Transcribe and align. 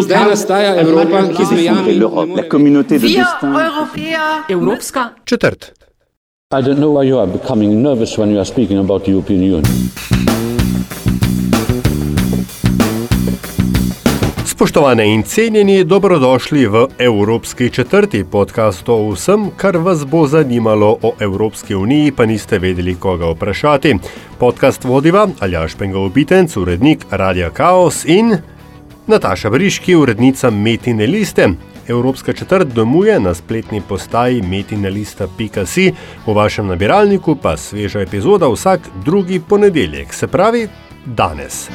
Zdaj 0.00 0.24
nastaja 0.28 0.80
Evropa, 0.80 1.22
ki 1.36 1.44
zmejami 1.44 1.92
la 2.36 2.42
communauté 2.50 2.98
de 2.98 3.06
destin. 3.06 3.54
Evropska 4.48 5.10
četrt. 5.24 5.72
I 6.54 6.62
don't 6.62 6.78
know 6.78 6.98
why 6.98 7.08
you 7.08 7.18
are 7.18 7.30
becoming 7.32 7.82
nervous 7.82 8.18
when 8.18 8.30
you 8.30 8.38
are 8.38 8.44
speaking 8.44 8.78
about 8.78 9.04
the 9.04 9.12
European 9.12 9.40
Union. 9.40 9.62
Spoštovane 14.46 15.14
in 15.14 15.22
cenjeni, 15.22 15.84
dobrodošli 15.84 16.66
v 16.66 16.86
Evropski 16.98 17.70
četrti 17.70 18.24
podcast 18.24 18.88
o 18.88 19.12
vsem, 19.12 19.50
kar 19.56 19.76
vas 19.76 20.06
bo 20.06 20.26
zanimalo 20.26 20.96
o 21.02 21.12
Evropski 21.20 21.74
uniji, 21.74 22.12
pa 22.12 22.26
niste 22.26 22.58
vedeli, 22.58 22.94
koga 22.94 23.30
vprašati. 23.30 23.94
Podcast 24.38 24.84
vodiva 24.84 25.28
Aljaš 25.40 25.74
Pengov 25.74 26.08
Bitenc, 26.08 26.56
urednik 26.56 27.06
Radia 27.10 27.50
Chaos 27.50 28.04
in 28.04 28.36
Nataša 29.06 29.50
Briški, 29.50 29.94
urednica 29.94 30.50
Metine 30.50 31.06
liste. 31.06 31.48
Evropska 31.88 32.32
četrt 32.32 32.68
domuje 32.68 33.20
na 33.20 33.34
spletni 33.34 33.82
postaji 33.88 34.42
metinelista.si, 34.42 35.92
v 36.26 36.34
vašem 36.34 36.66
nabiralniku 36.66 37.36
pa 37.36 37.56
sveža 37.56 38.00
epizoda 38.00 38.48
vsak 38.48 38.80
drugi 39.04 39.40
ponedeljek, 39.40 40.14
se 40.14 40.26
pravi 40.26 40.68
danes. 41.06 41.68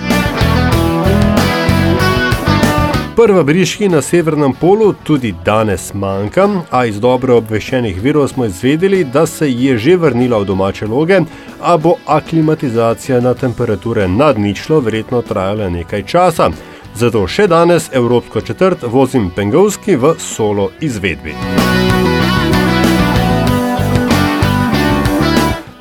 Prva 3.16 3.44
briški 3.44 3.90
na 3.90 4.02
severnem 4.02 4.54
polu 4.54 4.94
tudi 5.04 5.34
danes 5.46 5.94
manjka, 5.94 6.50
a 6.72 6.86
iz 6.86 7.00
dobro 7.00 7.38
obveščenih 7.38 8.02
virov 8.02 8.28
smo 8.28 8.46
izvedeli, 8.46 9.04
da 9.04 9.26
se 9.26 9.52
je 9.52 9.78
že 9.78 9.96
vrnila 9.96 10.38
v 10.38 10.46
domače 10.46 10.88
loge, 10.88 11.20
a 11.62 11.78
bo 11.78 11.96
aklimatizacija 12.05 13.22
na 13.22 13.34
temperature 13.34 14.08
nad 14.08 14.40
ničlo 14.40 14.80
verjetno 14.80 15.22
trajala 15.22 15.70
nekaj 15.70 16.04
časa. 16.04 16.50
Zato 16.95 17.26
še 17.27 17.44
danes 17.52 17.90
Evropsko 17.91 18.40
četrt 18.41 18.85
vozim 18.88 19.27
Pengovski 19.35 19.98
v 19.99 20.13
solo 20.20 20.70
izvedbi. 20.80 21.34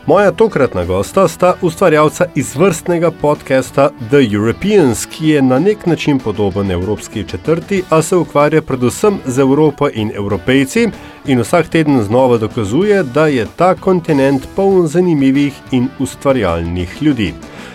Moja 0.06 0.32
tokratna 0.32 0.84
gosta 0.84 1.28
sta 1.28 1.54
ustvarjalca 1.62 2.26
izvrstnega 2.34 3.12
podcasta 3.20 3.88
The 4.10 4.24
Europeans, 4.26 5.06
ki 5.06 5.28
je 5.28 5.42
na 5.42 5.58
nek 5.58 5.86
način 5.86 6.18
podoben 6.18 6.70
Evropski 6.70 7.24
četrti, 7.24 7.82
a 7.90 8.02
se 8.02 8.16
ukvarja 8.16 8.62
predvsem 8.62 9.18
z 9.24 9.38
Evropo 9.38 9.88
in 9.94 10.10
Evropejci 10.14 10.88
in 11.26 11.40
vsak 11.40 11.68
teden 11.68 12.02
znova 12.02 12.38
dokazuje, 12.38 13.02
da 13.02 13.26
je 13.26 13.46
ta 13.56 13.74
kontinent 13.74 14.48
poln 14.56 14.86
zanimivih 14.86 15.54
in 15.70 15.88
ustvarjalnih 15.98 17.02
ljudi. 17.02 17.34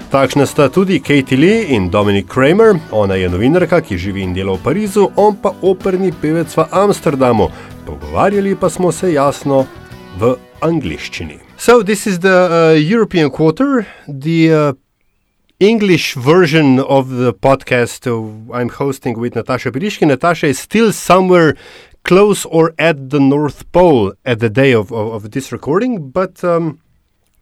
Takšne 0.09 0.49
sta 0.49 0.73
tudi 0.73 0.97
Katie 0.97 1.38
Lee 1.38 1.69
in 1.69 1.91
Dominic 1.93 2.25
Kramer, 2.25 2.73
ona 2.89 3.13
je 3.13 3.29
novinarka, 3.29 3.77
ki 3.77 3.93
živi 3.93 4.23
in 4.25 4.33
dela 4.33 4.55
v 4.57 4.63
Parizu, 4.65 5.11
on 5.13 5.38
pa 5.38 5.53
operni 5.61 6.09
pevec 6.09 6.49
v 6.49 6.65
Amsterdamu. 6.65 7.45
Pogovarjali 7.85 8.55
pa 8.57 8.73
smo 8.73 8.89
se 8.89 9.13
jasno 9.13 9.67
v 10.17 10.33
angliščini. 10.65 11.37
So, 11.61 11.83
this 11.83 12.07
is 12.07 12.25
the 12.25 12.49
uh, 12.49 12.73
European 12.73 13.30
quarter, 13.30 13.85
the 14.07 14.49
uh, 14.49 14.73
English 15.59 16.15
version 16.17 16.80
of 16.80 17.13
the 17.13 17.30
podcast 17.31 18.09
uh, 18.09 18.17
I'm 18.49 18.69
hosting 18.69 19.13
with 19.13 19.35
Natasha 19.35 19.69
Berishki. 19.69 20.07
Natasha 20.07 20.47
is 20.47 20.57
still 20.57 20.91
somewhere 20.91 21.53
close 22.02 22.49
or 22.49 22.73
at 22.80 23.11
the 23.11 23.19
North 23.19 23.71
Pole 23.71 24.13
at 24.25 24.39
the 24.39 24.49
day 24.49 24.73
of, 24.73 24.91
of, 24.91 25.13
of 25.13 25.30
this 25.30 25.52
recording, 25.52 26.09
but 26.09 26.43
um, 26.43 26.80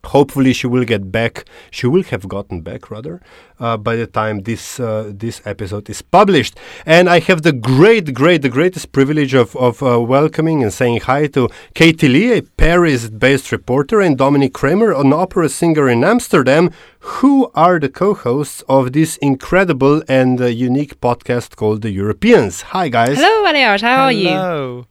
hopefully 0.08 0.54
she 0.54 0.68
will 0.68 0.86
get 0.86 1.12
back. 1.12 1.46
She 1.72 1.88
will 1.88 2.04
have 2.04 2.28
gotten 2.28 2.62
back 2.62 2.90
rather 2.90 3.22
uh, 3.60 3.78
by 3.78 3.96
the 3.96 4.08
time 4.08 4.42
this 4.42 4.80
uh, 4.80 5.12
this 5.14 5.42
episode 5.46 5.90
is 5.90 6.02
published. 6.02 6.58
And 6.86 7.10
i 7.10 7.20
have 7.20 7.42
the 7.42 7.54
great 7.54 8.14
great 8.14 8.42
the 8.42 8.50
greatest 8.50 8.92
privilege 8.92 9.34
of, 9.34 9.56
of 9.56 9.82
uh, 9.84 10.00
welcoming 10.00 10.64
and 10.64 10.74
saying 10.74 11.02
hi 11.02 11.28
to 11.28 11.50
Katy 11.74 12.08
Lee 12.08 12.38
a 12.38 12.42
paris-based 12.42 13.52
reporter 13.52 14.02
and 14.02 14.18
Dominic 14.18 14.54
Kraemer 14.54 14.92
an 15.00 15.14
opera 15.14 15.50
singer 15.50 15.90
in 15.90 16.04
amsterdam 16.04 16.72
who 17.00 17.52
are 17.56 17.80
the 17.80 17.90
co-hosts 17.90 18.64
of 18.68 18.94
this 18.94 19.18
incredible 19.18 20.04
and 20.08 20.42
uh, 20.42 20.46
unique 20.46 21.00
podcast 21.00 21.56
called 21.56 21.82
the 21.82 21.92
europeans. 21.92 22.62
Hi 22.74 22.90
guys. 22.90 23.18
Hello, 23.18 23.46
Aljaž. 23.46 23.82
How 23.82 24.06
are 24.06 24.12
you? 24.12 24.88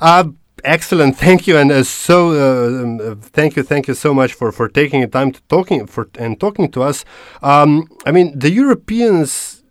Uh, 0.00 0.24
excellent. 0.64 1.16
Thank 1.16 1.46
you 1.46 1.56
and 1.56 1.70
uh, 1.72 1.82
so 1.84 2.16
uh, 2.30 2.82
um, 2.82 3.00
uh, 3.00 3.14
thank 3.32 3.56
you 3.56 3.62
thank 3.62 3.88
you 3.88 3.94
so 3.94 4.12
much 4.14 4.32
for 4.34 4.52
for 4.52 4.68
taking 4.68 5.00
the 5.00 5.06
time 5.08 5.32
to 5.32 5.40
talking 5.48 5.86
for 5.86 6.08
and 6.18 6.38
talking 6.40 6.70
to 6.72 6.82
us. 6.82 7.04
Um, 7.42 7.88
i 8.06 8.10
mean 8.12 8.38
the 8.38 8.50
europeans 8.50 9.62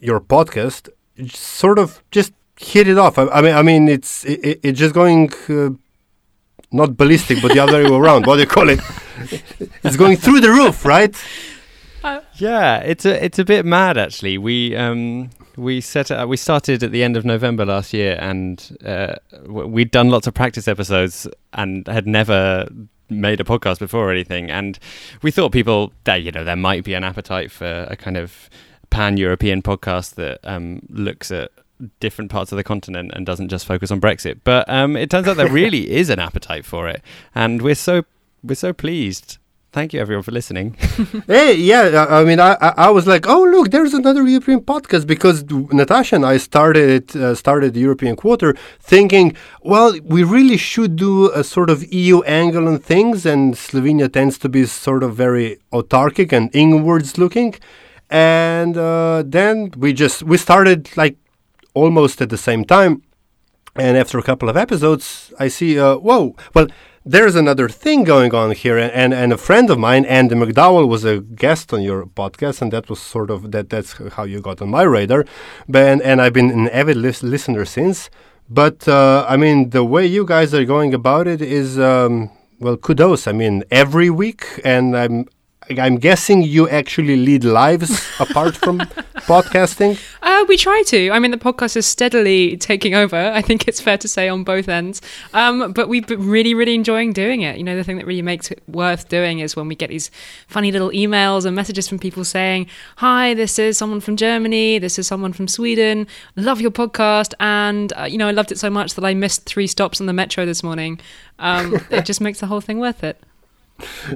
your 0.00 0.20
podcast 0.20 0.88
sort 1.32 1.78
of 1.78 2.02
just 2.10 2.32
hit 2.60 2.86
it 2.88 2.98
off. 2.98 3.18
I, 3.18 3.24
I 3.28 3.40
mean 3.42 3.54
i 3.54 3.62
mean 3.62 3.88
it's 3.88 4.24
it, 4.24 4.40
it- 4.44 4.60
it's 4.62 4.78
just 4.78 4.94
going 4.94 5.30
uh, 5.48 5.70
not 6.72 6.96
ballistic 6.96 7.40
but 7.42 7.52
the 7.52 7.60
other 7.60 7.82
way 7.90 7.96
around. 7.96 8.26
What 8.26 8.36
do 8.36 8.40
you 8.42 8.46
call 8.58 8.68
it? 8.68 8.80
It's 9.84 9.96
going 9.96 10.16
through 10.16 10.40
the 10.40 10.50
roof 10.50 10.84
right? 10.84 11.14
Yeah, 12.36 12.78
it's 12.78 13.04
a 13.04 13.24
it's 13.24 13.38
a 13.38 13.44
bit 13.44 13.64
mad 13.66 13.98
actually. 13.98 14.38
We 14.38 14.76
um 14.76 15.30
we 15.58 15.80
set 15.80 16.28
we 16.28 16.36
started 16.36 16.82
at 16.82 16.92
the 16.92 17.02
end 17.02 17.16
of 17.16 17.24
November 17.24 17.66
last 17.66 17.92
year, 17.92 18.16
and 18.20 18.76
uh, 18.84 19.16
we'd 19.46 19.90
done 19.90 20.08
lots 20.08 20.26
of 20.26 20.34
practice 20.34 20.68
episodes 20.68 21.26
and 21.52 21.86
had 21.86 22.06
never 22.06 22.68
made 23.10 23.40
a 23.40 23.44
podcast 23.44 23.78
before 23.78 24.08
or 24.08 24.12
anything. 24.12 24.50
And 24.50 24.78
we 25.22 25.30
thought 25.30 25.52
people 25.52 25.92
that 26.04 26.22
you 26.22 26.30
know 26.30 26.44
there 26.44 26.56
might 26.56 26.84
be 26.84 26.94
an 26.94 27.04
appetite 27.04 27.50
for 27.50 27.86
a 27.90 27.96
kind 27.96 28.16
of 28.16 28.48
pan 28.90 29.16
European 29.16 29.62
podcast 29.62 30.14
that 30.14 30.40
um, 30.44 30.80
looks 30.88 31.30
at 31.30 31.50
different 32.00 32.30
parts 32.30 32.50
of 32.52 32.56
the 32.56 32.64
continent 32.64 33.12
and 33.14 33.24
doesn't 33.24 33.48
just 33.48 33.66
focus 33.66 33.90
on 33.90 34.00
Brexit. 34.00 34.40
But 34.44 34.68
um, 34.68 34.96
it 34.96 35.10
turns 35.10 35.28
out 35.28 35.36
there 35.36 35.48
really 35.52 35.90
is 35.90 36.10
an 36.10 36.18
appetite 36.18 36.64
for 36.64 36.88
it, 36.88 37.02
and 37.34 37.62
we're 37.62 37.74
so 37.74 38.04
we're 38.42 38.54
so 38.54 38.72
pleased. 38.72 39.38
Thank 39.70 39.92
you 39.92 40.00
everyone 40.00 40.22
for 40.22 40.32
listening. 40.32 40.76
Hey, 41.26 41.54
yeah, 41.54 42.06
I 42.10 42.20
I 42.20 42.24
mean, 42.24 42.40
I, 42.40 42.56
I 42.60 42.70
I 42.86 42.90
was 42.90 43.06
like, 43.06 43.24
oh, 43.28 43.42
look, 43.54 43.70
there's 43.70 43.92
another 43.92 44.22
European 44.26 44.60
podcast 44.60 45.06
because 45.06 45.44
Natasha 45.80 46.16
and 46.16 46.24
I 46.24 46.38
started 46.38 47.14
uh, 47.14 47.34
started 47.34 47.74
the 47.74 47.80
European 47.80 48.16
Quarter, 48.16 48.50
thinking, 48.80 49.36
well, 49.62 49.90
we 50.14 50.22
really 50.36 50.56
should 50.56 50.96
do 50.96 51.30
a 51.32 51.44
sort 51.44 51.68
of 51.70 51.78
EU 51.92 52.22
angle 52.22 52.66
on 52.66 52.78
things, 52.78 53.26
and 53.26 53.54
Slovenia 53.54 54.08
tends 54.10 54.38
to 54.38 54.48
be 54.48 54.64
sort 54.64 55.02
of 55.02 55.14
very 55.14 55.58
autarkic 55.70 56.32
and 56.32 56.48
inwards 56.54 57.18
looking, 57.18 57.54
and 58.08 58.74
uh, 58.76 59.22
then 59.26 59.70
we 59.76 59.92
just 59.92 60.22
we 60.22 60.36
started 60.38 60.80
like 60.96 61.16
almost 61.74 62.22
at 62.22 62.30
the 62.30 62.38
same 62.38 62.64
time, 62.64 63.02
and 63.76 63.96
after 63.98 64.18
a 64.18 64.22
couple 64.22 64.48
of 64.48 64.56
episodes, 64.56 65.32
I 65.38 65.48
see, 65.48 65.78
uh, 65.78 65.96
whoa, 65.96 66.34
well, 66.54 66.68
there's 67.08 67.34
another 67.34 67.70
thing 67.70 68.04
going 68.04 68.34
on 68.34 68.50
here, 68.52 68.76
and, 68.76 68.92
and, 68.92 69.14
and 69.14 69.32
a 69.32 69.38
friend 69.38 69.70
of 69.70 69.78
mine, 69.78 70.04
Andy 70.04 70.34
McDowell, 70.34 70.86
was 70.86 71.04
a 71.04 71.20
guest 71.20 71.72
on 71.72 71.80
your 71.80 72.04
podcast, 72.04 72.60
and 72.60 72.70
that 72.72 72.90
was 72.90 73.00
sort 73.00 73.30
of 73.30 73.50
that. 73.52 73.70
That's 73.70 73.92
how 74.16 74.24
you 74.24 74.40
got 74.40 74.60
on 74.60 74.68
my 74.68 74.82
radar, 74.82 75.24
but 75.66 75.82
and, 75.86 76.02
and 76.02 76.20
I've 76.20 76.34
been 76.34 76.50
an 76.50 76.68
avid 76.68 76.98
lis- 76.98 77.22
listener 77.22 77.64
since. 77.64 78.10
But 78.50 78.86
uh, 78.86 79.24
I 79.26 79.38
mean, 79.38 79.70
the 79.70 79.84
way 79.84 80.04
you 80.06 80.26
guys 80.26 80.52
are 80.52 80.66
going 80.66 80.92
about 80.92 81.26
it 81.26 81.40
is 81.40 81.78
um, 81.78 82.30
well, 82.60 82.76
kudos. 82.76 83.26
I 83.26 83.32
mean, 83.32 83.64
every 83.70 84.10
week, 84.10 84.44
and 84.64 84.96
I'm. 84.96 85.26
I'm 85.76 85.96
guessing 85.96 86.40
you 86.40 86.66
actually 86.70 87.16
lead 87.16 87.44
lives 87.44 87.90
apart 88.20 88.56
from 88.56 88.78
podcasting. 89.28 90.00
We 90.46 90.56
try 90.56 90.82
to. 90.86 91.10
I 91.10 91.18
mean, 91.18 91.30
the 91.30 91.38
podcast 91.38 91.76
is 91.76 91.86
steadily 91.86 92.56
taking 92.56 92.94
over. 92.94 93.16
I 93.16 93.42
think 93.42 93.66
it's 93.66 93.80
fair 93.80 93.98
to 93.98 94.08
say 94.08 94.28
on 94.28 94.44
both 94.44 94.68
ends. 94.68 95.00
Um, 95.34 95.72
but 95.72 95.88
we've 95.88 96.06
been 96.06 96.28
really, 96.28 96.54
really 96.54 96.74
enjoying 96.74 97.12
doing 97.12 97.42
it. 97.42 97.56
You 97.58 97.64
know, 97.64 97.76
the 97.76 97.84
thing 97.84 97.96
that 97.96 98.06
really 98.06 98.22
makes 98.22 98.50
it 98.50 98.62
worth 98.68 99.08
doing 99.08 99.40
is 99.40 99.56
when 99.56 99.68
we 99.68 99.74
get 99.74 99.90
these 99.90 100.10
funny 100.46 100.70
little 100.72 100.90
emails 100.90 101.44
and 101.44 101.56
messages 101.56 101.88
from 101.88 101.98
people 101.98 102.24
saying, 102.24 102.66
"Hi, 102.96 103.34
this 103.34 103.58
is 103.58 103.76
someone 103.76 104.00
from 104.00 104.16
Germany. 104.16 104.78
This 104.78 104.98
is 104.98 105.06
someone 105.06 105.32
from 105.32 105.48
Sweden. 105.48 106.06
Love 106.36 106.60
your 106.60 106.70
podcast, 106.70 107.34
and 107.40 107.92
uh, 107.98 108.04
you 108.04 108.18
know, 108.18 108.28
I 108.28 108.32
loved 108.32 108.52
it 108.52 108.58
so 108.58 108.70
much 108.70 108.94
that 108.94 109.04
I 109.04 109.14
missed 109.14 109.44
three 109.44 109.66
stops 109.66 110.00
on 110.00 110.06
the 110.06 110.12
metro 110.12 110.46
this 110.46 110.62
morning." 110.62 111.00
Um, 111.38 111.78
it 111.90 112.04
just 112.10 112.20
makes 112.20 112.40
the 112.40 112.46
whole 112.46 112.60
thing 112.60 112.78
worth 112.78 113.02
it. 113.04 113.20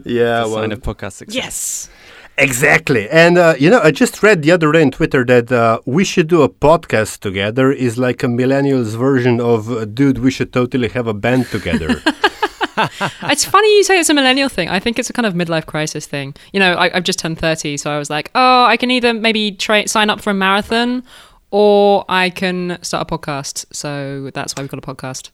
Yeah, 0.05 0.45
a 0.45 0.49
sign 0.49 0.73
of 0.73 0.81
podcast 0.81 1.13
success. 1.13 1.35
Yes. 1.35 1.91
Exactly. 2.39 3.09
And, 3.11 3.37
uh, 3.37 3.55
you 3.59 3.69
know, 3.69 3.81
I 3.81 3.91
just 3.91 4.23
read 4.23 4.43
the 4.43 4.51
other 4.53 4.73
day 4.73 4.83
on 4.83 4.91
Twitter 4.91 5.25
that 5.25 5.53
uh, 5.53 5.81
we 5.85 6.05
should 6.05 6.29
do 6.29 6.43
a 6.43 6.49
podcast 6.49 7.21
together 7.21 7.71
is 7.71 7.99
like 7.99 8.23
a 8.23 8.27
millennials 8.27 8.97
version 8.97 9.41
of, 9.41 9.71
uh, 9.71 9.85
dude, 9.85 10.19
we 10.19 10.31
should 10.31 10.53
totally 10.53 10.89
have 10.89 11.07
a 11.07 11.15
band 11.15 11.47
together. 11.47 12.03
it's 13.25 13.45
funny 13.45 13.77
you 13.77 13.85
say 13.85 14.01
it's 14.01 14.09
a 14.09 14.15
millennial 14.15 14.49
thing. 14.49 14.69
I 14.69 14.81
think 14.81 14.99
it's 14.99 15.11
a 15.11 15.13
kind 15.13 15.27
of 15.27 15.35
midlife 15.35 15.67
crisis 15.67 16.07
thing. 16.07 16.35
You 16.53 16.61
know, 16.61 16.73
I, 16.73 16.97
I've 16.97 17.05
just 17.05 17.19
turned 17.19 17.39
30, 17.39 17.77
so 17.77 17.91
I 17.91 17.99
was 17.99 18.09
like, 18.09 18.31
oh, 18.35 18.65
I 18.65 18.77
can 18.77 18.91
either 18.91 19.13
maybe 19.13 19.53
try 19.53 19.85
sign 19.85 20.09
up 20.09 20.21
for 20.21 20.31
a 20.31 20.35
marathon 20.35 21.05
or 21.51 22.07
I 22.09 22.31
can 22.31 22.79
start 22.83 23.11
a 23.11 23.19
podcast. 23.19 23.67
So 23.73 24.31
that's 24.33 24.57
why 24.57 24.63
we've 24.63 24.71
got 24.71 24.79
a 24.79 24.95
podcast. 24.95 25.31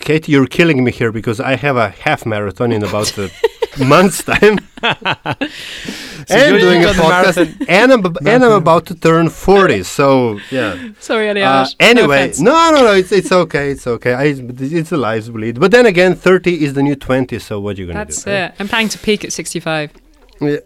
Katy, 0.00 0.32
you're 0.32 0.46
killing 0.46 0.82
me 0.84 0.90
here 0.90 1.12
because 1.12 1.40
I 1.40 1.56
have 1.56 1.76
a 1.76 1.90
half 1.90 2.26
marathon 2.26 2.72
in 2.72 2.82
about 2.82 3.16
uh, 3.18 3.28
month's 3.78 4.22
time. 4.22 4.58
and 4.82 6.50
you're 6.50 6.58
doing 6.60 6.84
a 6.84 6.88
podcast, 6.88 7.36
marathon- 7.36 7.66
and 7.68 7.92
I'm, 7.92 8.04
and 8.26 8.44
I'm 8.44 8.52
about 8.52 8.86
to 8.86 8.94
turn 8.94 9.28
40. 9.28 9.82
So, 9.82 10.38
yeah. 10.50 10.90
Sorry, 11.00 11.28
Uh, 11.30 11.66
anyway, 11.80 12.32
no, 12.38 12.52
no, 12.72 12.82
no, 12.84 12.92
it's 12.92 13.12
it's 13.12 13.32
okay, 13.32 13.70
it's 13.70 13.86
okay. 13.86 14.14
I, 14.14 14.24
it's 14.36 14.92
a 14.92 14.96
lives 14.96 15.28
bleed. 15.30 15.58
But 15.60 15.70
then 15.70 15.86
again, 15.86 16.14
30 16.14 16.64
is 16.64 16.74
the 16.74 16.82
new 16.82 16.96
20. 16.96 17.38
So 17.38 17.60
what 17.60 17.76
are 17.76 17.80
you 17.80 17.86
gonna 17.86 18.00
That's 18.00 18.22
do? 18.24 18.30
right? 18.30 18.36
it. 18.50 18.54
I'm 18.58 18.68
planning 18.68 18.88
to 18.90 18.98
peak 18.98 19.24
at 19.24 19.32
65. 19.32 19.92
Yeah. 20.40 20.56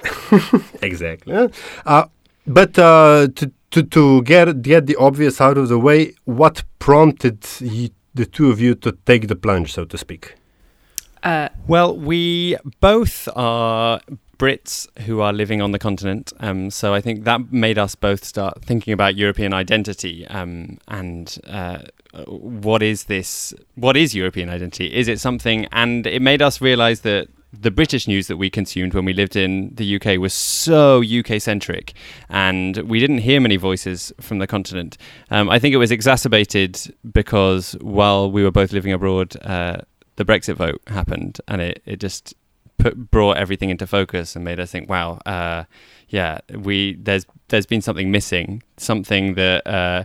exactly. 0.83 1.51
Uh, 1.87 2.07
but 2.47 2.79
uh, 2.79 3.29
to, 3.37 3.53
to 3.71 3.83
to 3.83 4.23
get 4.23 4.63
get 4.63 4.87
the 4.87 4.97
obvious 4.97 5.41
out 5.41 5.59
of 5.59 5.69
the 5.69 5.79
way, 5.79 6.15
what 6.25 6.63
prompted 6.79 7.39
you, 7.61 7.91
the 8.15 8.25
two 8.27 8.51
of 8.51 8.61
you 8.61 8.75
to 8.77 8.93
take 9.05 9.29
the 9.29 9.37
plunge, 9.37 9.73
so 9.73 9.85
to 9.85 9.99
speak? 9.99 10.35
Uh, 11.23 11.49
Well, 11.67 11.97
we 11.97 12.57
both 12.81 13.29
are 13.35 14.01
Brits 14.39 14.87
who 15.01 15.21
are 15.21 15.33
living 15.33 15.61
on 15.61 15.73
the 15.73 15.79
continent, 15.79 16.33
um, 16.41 16.71
so 16.71 16.95
I 16.95 17.01
think 17.01 17.25
that 17.25 17.53
made 17.53 17.77
us 17.77 17.95
both 17.97 18.25
start 18.25 18.63
thinking 18.63 18.93
about 18.93 19.17
European 19.17 19.53
identity 19.53 20.27
um, 20.29 20.79
and 20.87 21.39
uh, 21.49 21.79
what 22.27 22.83
is 22.83 23.05
this? 23.05 23.53
What 23.75 23.97
is 23.97 24.15
European 24.15 24.49
identity? 24.49 24.87
Is 24.95 25.09
it 25.09 25.21
something? 25.21 25.67
And 25.73 26.07
it 26.07 26.23
made 26.23 26.41
us 26.41 26.61
realise 26.61 27.01
that 27.01 27.29
the 27.53 27.71
British 27.71 28.07
news 28.07 28.27
that 28.27 28.37
we 28.37 28.51
consumed 28.51 28.95
when 28.95 29.05
we 29.05 29.13
lived 29.13 29.35
in 29.35 29.75
the 29.75 29.97
UK 29.97 30.19
was 30.19 30.35
so 30.35 31.03
UK 31.03 31.41
centric, 31.41 31.95
and 32.29 32.77
we 32.79 33.01
didn't 33.01 33.19
hear 33.19 33.41
many 33.41 33.57
voices 33.57 34.13
from 34.21 34.39
the 34.39 34.47
continent. 34.47 34.99
Um, 35.31 35.49
I 35.49 35.59
think 35.59 35.75
it 35.75 35.79
was 35.79 35.91
exacerbated 35.91 36.95
because 37.11 37.73
while 37.81 38.31
we 38.31 38.45
were 38.45 38.51
both 38.51 38.73
living 38.73 38.93
abroad, 38.93 39.37
uh, 39.45 39.79
the 40.19 40.25
Brexit 40.25 40.57
vote 40.57 40.83
happened, 40.89 41.41
and 41.47 41.63
it, 41.63 41.81
it 41.87 42.01
just 42.01 42.35
put 42.77 43.11
brought 43.11 43.37
everything 43.37 43.71
into 43.71 43.87
focus 43.87 44.35
and 44.35 44.45
made 44.45 44.59
us 44.59 44.73
think, 44.73 44.91
wow, 44.91 45.19
uh, 45.25 45.63
yeah, 46.09 46.41
we 46.53 46.97
there's 46.97 47.25
there's 47.49 47.67
been 47.67 47.81
something 47.81 48.11
missing, 48.11 48.63
something 48.77 49.35
that 49.35 49.65
uh, 49.67 50.03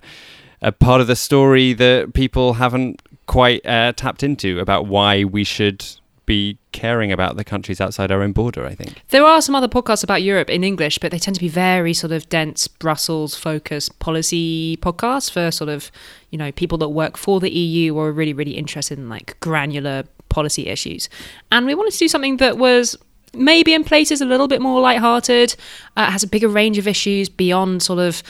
a 0.61 0.71
part 0.71 1.01
of 1.01 1.07
the 1.07 1.15
story 1.15 1.73
that 1.73 2.13
people 2.13 2.53
haven't 2.53 3.01
quite 3.25 3.65
uh, 3.65 3.91
tapped 3.93 4.21
into 4.21 4.59
about 4.59 4.85
why 4.85 5.23
we 5.23 5.43
should 5.43 5.83
be 6.25 6.57
caring 6.71 7.11
about 7.11 7.35
the 7.35 7.43
countries 7.43 7.81
outside 7.81 8.11
our 8.11 8.21
own 8.21 8.31
border. 8.31 8.65
I 8.65 8.75
think. 8.75 9.01
There 9.09 9.25
are 9.25 9.41
some 9.41 9.55
other 9.55 9.67
podcasts 9.67 10.03
about 10.03 10.23
Europe 10.23 10.49
in 10.49 10.63
English, 10.63 10.97
but 10.99 11.11
they 11.11 11.19
tend 11.19 11.35
to 11.35 11.41
be 11.41 11.47
very 11.49 11.93
sort 11.93 12.11
of 12.11 12.27
dense 12.29 12.67
Brussels 12.67 13.35
focused 13.35 13.99
policy 13.99 14.77
podcasts 14.77 15.31
for 15.31 15.51
sort 15.51 15.69
of, 15.69 15.91
you 16.31 16.37
know, 16.37 16.51
people 16.51 16.77
that 16.79 16.89
work 16.89 17.17
for 17.17 17.39
the 17.39 17.49
EU 17.49 17.95
or 17.95 18.07
are 18.07 18.11
really, 18.11 18.33
really 18.33 18.57
interested 18.57 18.97
in 18.97 19.09
like 19.09 19.37
granular 19.39 20.03
policy 20.29 20.67
issues. 20.67 21.09
And 21.51 21.65
we 21.65 21.75
wanted 21.75 21.91
to 21.91 21.99
do 21.99 22.07
something 22.07 22.37
that 22.37 22.57
was 22.57 22.97
maybe 23.33 23.73
in 23.73 23.83
places 23.83 24.21
a 24.21 24.25
little 24.25 24.47
bit 24.47 24.61
more 24.61 24.79
lighthearted, 24.79 25.55
uh, 25.97 26.11
has 26.11 26.23
a 26.23 26.27
bigger 26.27 26.47
range 26.47 26.77
of 26.77 26.87
issues 26.87 27.29
beyond 27.29 27.81
sort 27.81 27.99
of 27.99 28.21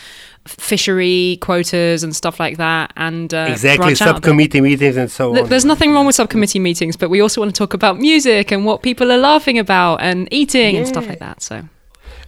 fishery 0.45 1.37
quotas 1.41 2.03
and 2.03 2.15
stuff 2.15 2.39
like 2.39 2.57
that. 2.57 2.91
And 2.97 3.33
uh, 3.33 3.47
exactly, 3.49 3.85
branch 3.85 4.01
out 4.01 4.09
a 4.09 4.13
bit. 4.13 4.15
subcommittee 4.17 4.61
meetings 4.61 4.97
and 4.97 5.09
so 5.09 5.31
Look, 5.31 5.43
on. 5.43 5.49
there's 5.49 5.65
nothing 5.65 5.93
wrong 5.93 6.05
with 6.05 6.15
subcommittee 6.15 6.59
meetings, 6.59 6.95
but 6.97 7.09
we 7.09 7.21
also 7.21 7.41
want 7.41 7.53
to 7.53 7.57
talk 7.57 7.73
about 7.73 7.99
music 7.99 8.51
and 8.51 8.65
what 8.65 8.81
people 8.83 9.11
are 9.11 9.17
laughing 9.17 9.57
about 9.57 10.01
and 10.01 10.27
eating 10.31 10.75
and 10.75 10.87
stuff 10.87 11.07
like 11.07 11.19
that. 11.19 11.41
So 11.41 11.63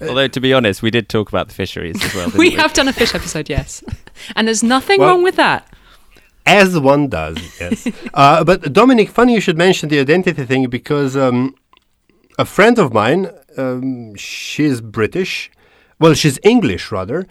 Although 0.01 0.27
to 0.27 0.39
be 0.39 0.53
honest, 0.53 0.81
we 0.81 0.91
did 0.91 1.09
talk 1.09 1.29
about 1.29 1.47
the 1.47 1.53
fisheries 1.53 2.03
as 2.03 2.13
well. 2.15 2.29
We 2.33 2.49
we, 2.49 2.51
have 2.51 2.73
done 2.73 2.87
a 2.87 2.93
fish 2.93 3.15
episode, 3.15 3.49
yes, 3.49 3.83
and 4.35 4.47
there's 4.47 4.63
nothing 4.63 4.99
Well- 4.99 5.09
wrong 5.09 5.23
with 5.23 5.35
that. 5.37 5.71
As 6.47 6.77
one 6.79 7.07
does, 7.07 7.39
yes. 7.59 7.87
uh, 8.13 8.43
but 8.43 8.71
Dominic, 8.71 9.09
funny 9.09 9.33
you 9.33 9.41
should 9.41 9.57
mention 9.57 9.89
the 9.89 9.99
identity 9.99 10.45
thing 10.45 10.69
because 10.69 11.17
um, 11.17 11.55
a 12.37 12.45
friend 12.45 12.77
of 12.77 12.93
mine, 12.93 13.31
um, 13.57 14.13
she's 14.13 14.79
British, 14.79 15.49
well, 15.99 16.13
she's 16.13 16.37
English 16.43 16.91
rather, 16.91 17.25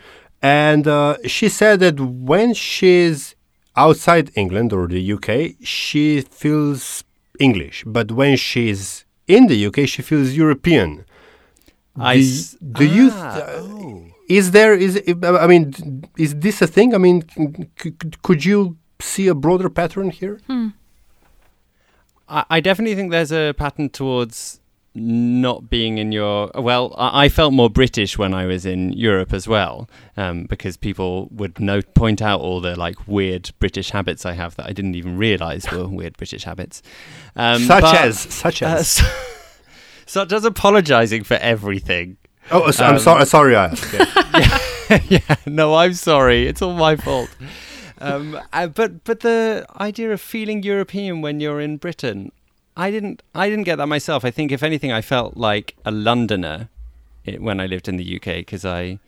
and 0.45 0.87
uh, 0.87 1.17
she 1.35 1.49
said 1.49 1.81
that 1.81 1.99
when 1.99 2.53
she's 2.55 3.35
outside 3.85 4.31
England 4.43 4.73
or 4.77 4.87
the 4.87 5.03
UK, 5.17 5.29
she 5.65 6.21
feels 6.21 7.03
English, 7.41 7.77
but 7.87 8.13
when 8.13 8.37
she's 8.37 9.05
in 9.27 9.47
the 9.49 9.59
UK, 9.69 9.79
she 9.89 10.03
feels 10.03 10.29
European. 10.45 10.91
I 11.97 12.15
do, 12.17 12.21
s- 12.23 12.57
do 12.81 12.85
you? 12.99 13.07
Ah, 13.13 13.35
th- 13.35 13.47
oh. 13.63 14.03
Is 14.29 14.51
there? 14.57 14.75
Is 14.87 14.97
it- 15.11 15.25
I 15.25 15.47
mean, 15.53 15.65
is 16.27 16.33
this 16.45 16.57
a 16.63 16.67
thing? 16.77 16.89
I 16.95 16.99
mean, 17.07 17.19
c- 17.81 17.95
c- 18.03 18.11
could 18.27 18.45
you 18.45 18.77
see 19.01 19.27
a 19.29 19.35
broader 19.45 19.71
pattern 19.71 20.09
here? 20.21 20.37
I, 22.29 22.45
I 22.57 22.61
definitely 22.61 22.97
think 22.97 23.11
there's 23.11 23.33
a 23.33 23.53
pattern 23.63 23.89
towards 23.91 24.61
not 24.95 25.69
being 25.69 25.99
in 25.99 26.13
your 26.13 26.51
well 26.55 26.95
I, 26.97 27.25
I 27.25 27.29
felt 27.29 27.53
more 27.53 27.69
british 27.69 28.17
when 28.17 28.33
i 28.33 28.47
was 28.47 28.65
in 28.65 28.93
europe 28.93 29.33
as 29.33 29.49
well 29.49 29.89
um, 30.17 30.45
because 30.45 30.77
people 30.77 31.29
would 31.33 31.59
note 31.59 31.95
point 31.95 32.23
out 32.23 32.41
all 32.41 32.61
the 32.61 32.77
like 32.77 33.09
weird 33.09 33.51
british 33.59 33.91
habits 33.91 34.25
i 34.25 34.33
have 34.33 34.55
that 34.57 34.67
i 34.67 34.73
didn't 34.73 34.95
even 34.95 35.19
realize 35.19 35.71
were 35.73 35.89
weird 36.01 36.17
british 36.17 36.45
habits 36.45 36.81
um, 37.35 37.63
such 37.63 37.83
but- 37.83 37.95
as, 37.97 38.19
such 38.21 38.63
uh, 38.63 38.67
as. 38.67 38.89
so- 38.89 39.05
such 40.07 40.33
as 40.33 40.45
apologizing 40.45 41.25
for 41.25 41.35
everything 41.35 42.17
oh, 42.51 42.71
so- 42.71 42.85
I'm 42.85 42.95
um, 42.95 43.01
sorry. 43.01 43.27
Sorry, 43.27 43.57
I 43.57 43.67
asked. 43.67 43.93
Yeah. 43.93 45.01
yeah, 45.09 45.37
no, 45.47 45.75
I'm 45.75 45.95
sorry. 45.95 46.47
It's 46.47 46.61
all 46.61 46.75
my 46.75 46.97
fault. 46.97 47.31
Um, 47.99 48.39
uh, 48.53 48.67
but 48.67 49.03
but 49.05 49.21
the 49.21 49.67
idea 49.81 50.13
of 50.13 50.21
feeling 50.21 50.63
European 50.63 51.23
when 51.23 51.41
you're 51.41 51.61
in 51.61 51.79
Britain, 51.79 52.33
I 52.77 52.91
didn't 52.91 53.23
I 53.35 53.49
didn't 53.49 53.65
get 53.65 53.77
that 53.77 53.87
myself. 53.87 54.25
I 54.25 54.31
think 54.31 54.53
if 54.53 54.63
anything, 54.63 54.93
I 54.93 55.01
felt 55.01 55.37
like 55.37 55.77
a 55.85 55.91
Londoner 55.91 56.69
i 57.27 57.33
when 57.33 57.61
I 57.61 57.67
lived 57.67 57.89
in 57.89 57.97
the 57.97 58.17
UK 58.17 58.39
because 58.39 58.65
I 58.65 58.99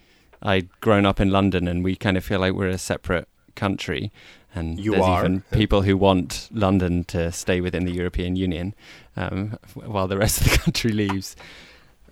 I'd 0.43 0.69
grown 0.81 1.07
up 1.07 1.21
in 1.21 1.31
London 1.31 1.67
and 1.67 1.83
we 1.83 1.97
kind 1.97 2.17
of 2.17 2.25
feel 2.25 2.41
like 2.41 2.53
we're 2.53 2.69
a 2.69 2.79
separate 2.79 3.29
country. 3.55 4.13
And 4.55 4.79
You 4.79 4.93
there's 4.93 5.05
are, 5.05 5.21
even 5.21 5.43
people 5.51 5.83
who 5.83 5.97
want 5.97 6.49
London 6.53 7.05
to 7.05 7.31
stay 7.33 7.61
within 7.61 7.85
the 7.85 7.93
European 7.93 8.37
Union 8.37 8.75
um, 9.17 9.59
while 9.75 10.09
the 10.09 10.17
rest 10.17 10.41
of 10.41 10.51
the 10.51 10.59
country 10.59 10.93
leaves. 10.93 11.37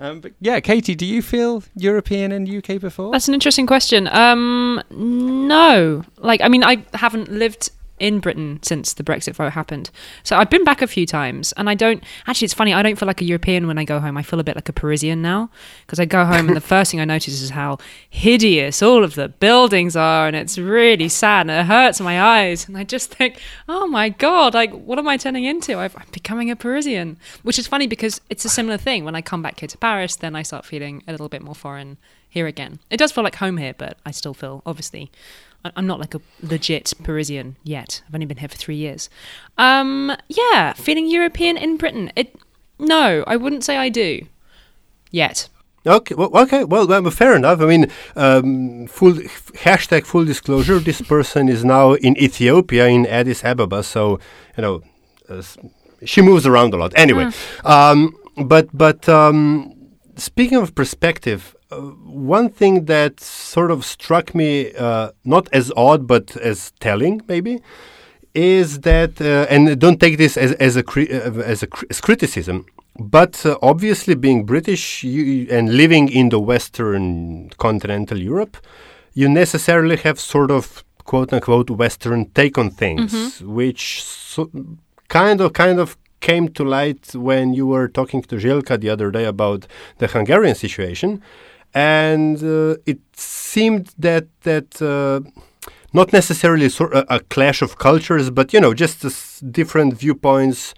Um, 0.00 0.20
but 0.20 0.32
yeah, 0.40 0.58
Katy, 0.60 0.94
do 0.96 1.06
you 1.06 1.22
feel 1.22 1.62
European 1.76 2.32
and 2.32 2.48
UK 2.48 2.80
before? 2.80 3.12
That's 3.12 3.28
an 3.28 3.34
interesting 3.34 3.66
question. 3.66 4.08
Um, 4.08 4.82
no, 4.90 6.04
like 6.18 6.40
I 6.40 6.48
mean, 6.48 6.64
I 6.64 6.84
haven't 6.94 7.30
lived 7.30 7.70
in 8.04 8.20
Britain 8.20 8.58
since 8.62 8.92
the 8.92 9.02
Brexit 9.02 9.34
vote 9.34 9.52
happened, 9.52 9.90
so 10.22 10.36
I've 10.36 10.50
been 10.50 10.62
back 10.62 10.82
a 10.82 10.86
few 10.86 11.06
times, 11.06 11.52
and 11.52 11.70
I 11.70 11.74
don't 11.74 12.04
actually. 12.26 12.44
It's 12.44 12.54
funny. 12.54 12.74
I 12.74 12.82
don't 12.82 12.96
feel 12.98 13.06
like 13.06 13.22
a 13.22 13.24
European 13.24 13.66
when 13.66 13.78
I 13.78 13.84
go 13.84 13.98
home. 13.98 14.18
I 14.18 14.22
feel 14.22 14.38
a 14.38 14.44
bit 14.44 14.56
like 14.56 14.68
a 14.68 14.72
Parisian 14.72 15.22
now 15.22 15.50
because 15.86 15.98
I 15.98 16.04
go 16.04 16.24
home 16.26 16.48
and 16.48 16.56
the 16.56 16.60
first 16.74 16.90
thing 16.90 17.00
I 17.00 17.06
notice 17.06 17.40
is 17.40 17.50
how 17.50 17.78
hideous 18.10 18.82
all 18.82 19.02
of 19.02 19.14
the 19.14 19.28
buildings 19.28 19.96
are, 19.96 20.26
and 20.26 20.36
it's 20.36 20.58
really 20.58 21.08
sad 21.08 21.42
and 21.48 21.50
it 21.50 21.64
hurts 21.66 22.00
my 22.00 22.20
eyes. 22.20 22.68
And 22.68 22.76
I 22.76 22.84
just 22.84 23.14
think, 23.14 23.40
oh 23.68 23.86
my 23.86 24.10
god, 24.10 24.52
like 24.52 24.72
what 24.72 24.98
am 24.98 25.08
I 25.08 25.16
turning 25.16 25.44
into? 25.44 25.78
I've, 25.78 25.96
I'm 25.96 26.06
becoming 26.12 26.50
a 26.50 26.56
Parisian, 26.56 27.16
which 27.42 27.58
is 27.58 27.66
funny 27.66 27.86
because 27.86 28.20
it's 28.28 28.44
a 28.44 28.50
similar 28.50 28.76
thing. 28.76 29.04
When 29.04 29.14
I 29.16 29.22
come 29.22 29.40
back 29.42 29.60
here 29.60 29.68
to 29.68 29.78
Paris, 29.78 30.16
then 30.16 30.36
I 30.36 30.42
start 30.42 30.66
feeling 30.66 31.02
a 31.08 31.12
little 31.12 31.28
bit 31.30 31.42
more 31.42 31.54
foreign 31.54 31.96
here 32.28 32.46
again. 32.46 32.80
It 32.90 32.96
does 32.96 33.12
feel 33.12 33.24
like 33.24 33.36
home 33.36 33.56
here, 33.56 33.74
but 33.78 33.96
I 34.04 34.10
still 34.10 34.34
feel 34.34 34.60
obviously 34.66 35.02
I- 35.02 35.53
I'm 35.76 35.86
not 35.86 35.98
like 35.98 36.14
a 36.14 36.20
legit 36.42 36.92
Parisian 37.02 37.56
yet. 37.62 38.02
I've 38.06 38.14
only 38.14 38.26
been 38.26 38.36
here 38.36 38.48
for 38.48 38.56
three 38.56 38.76
years. 38.76 39.08
Um, 39.56 40.12
yeah, 40.28 40.74
feeling 40.74 41.08
European 41.08 41.56
in 41.56 41.76
Britain. 41.76 42.12
It 42.16 42.36
no, 42.78 43.24
I 43.26 43.36
wouldn't 43.36 43.64
say 43.64 43.76
I 43.76 43.88
do 43.88 44.26
yet. 45.10 45.48
Okay, 45.86 46.14
well, 46.14 46.30
okay, 46.34 46.64
well, 46.64 46.86
well, 46.86 47.10
fair 47.10 47.36
enough. 47.36 47.60
I 47.60 47.66
mean, 47.66 47.86
um, 48.16 48.86
full 48.86 49.12
hashtag 49.12 50.06
full 50.06 50.24
disclosure. 50.24 50.78
This 50.78 51.02
person 51.02 51.48
is 51.48 51.62
now 51.64 51.92
in 51.92 52.16
Ethiopia, 52.18 52.86
in 52.86 53.06
Addis 53.06 53.44
Ababa. 53.44 53.82
So 53.82 54.18
you 54.56 54.62
know, 54.62 54.82
uh, 55.28 55.42
she 56.04 56.22
moves 56.22 56.46
around 56.46 56.74
a 56.74 56.78
lot. 56.78 56.92
Anyway, 56.96 57.30
um, 57.64 58.14
but 58.36 58.68
but 58.72 59.08
um, 59.08 59.74
speaking 60.16 60.58
of 60.58 60.74
perspective, 60.74 61.54
one 61.80 62.48
thing 62.48 62.86
that 62.86 63.20
sort 63.20 63.70
of 63.70 63.84
struck 63.84 64.34
me, 64.34 64.72
uh, 64.74 65.10
not 65.24 65.48
as 65.52 65.72
odd 65.76 66.06
but 66.06 66.36
as 66.36 66.72
telling, 66.80 67.22
maybe, 67.28 67.60
is 68.34 68.80
that, 68.80 69.20
uh, 69.20 69.46
and 69.48 69.78
don't 69.78 70.00
take 70.00 70.18
this 70.18 70.36
as 70.36 70.52
as 70.52 70.76
a 70.76 70.84
uh, 70.86 71.42
as 71.42 71.62
a 71.62 71.68
as 71.90 72.00
criticism, 72.00 72.66
but 72.98 73.44
uh, 73.46 73.56
obviously 73.62 74.14
being 74.14 74.44
British 74.44 75.04
you, 75.04 75.46
and 75.50 75.76
living 75.76 76.08
in 76.08 76.28
the 76.30 76.40
Western 76.40 77.50
continental 77.58 78.18
Europe, 78.18 78.56
you 79.14 79.28
necessarily 79.28 79.96
have 79.96 80.18
sort 80.18 80.50
of 80.50 80.84
quote 81.04 81.32
unquote 81.32 81.70
Western 81.70 82.30
take 82.30 82.58
on 82.58 82.70
things, 82.70 83.40
which 83.42 84.02
so, 84.02 84.50
kind 85.08 85.40
of 85.40 85.52
kind 85.52 85.78
of 85.78 85.96
came 86.20 86.48
to 86.48 86.64
light 86.64 87.14
when 87.14 87.52
you 87.52 87.66
were 87.66 87.86
talking 87.86 88.22
to 88.22 88.36
Željka 88.36 88.80
the 88.80 88.88
other 88.88 89.10
day 89.10 89.24
about 89.26 89.66
the 89.98 90.06
Hungarian 90.06 90.54
situation, 90.54 91.22
and 91.74 92.42
uh, 92.42 92.76
it 92.86 93.00
seemed 93.16 93.92
that 93.98 94.26
that. 94.42 94.80
Uh, 94.80 95.20
not 95.94 96.12
necessarily 96.12 96.68
a, 97.08 97.20
clash 97.20 97.62
of 97.62 97.78
cultures, 97.78 98.28
but 98.28 98.52
you 98.52 98.58
know, 98.58 98.74
just 98.74 99.52
different 99.52 99.94
viewpoints 99.94 100.74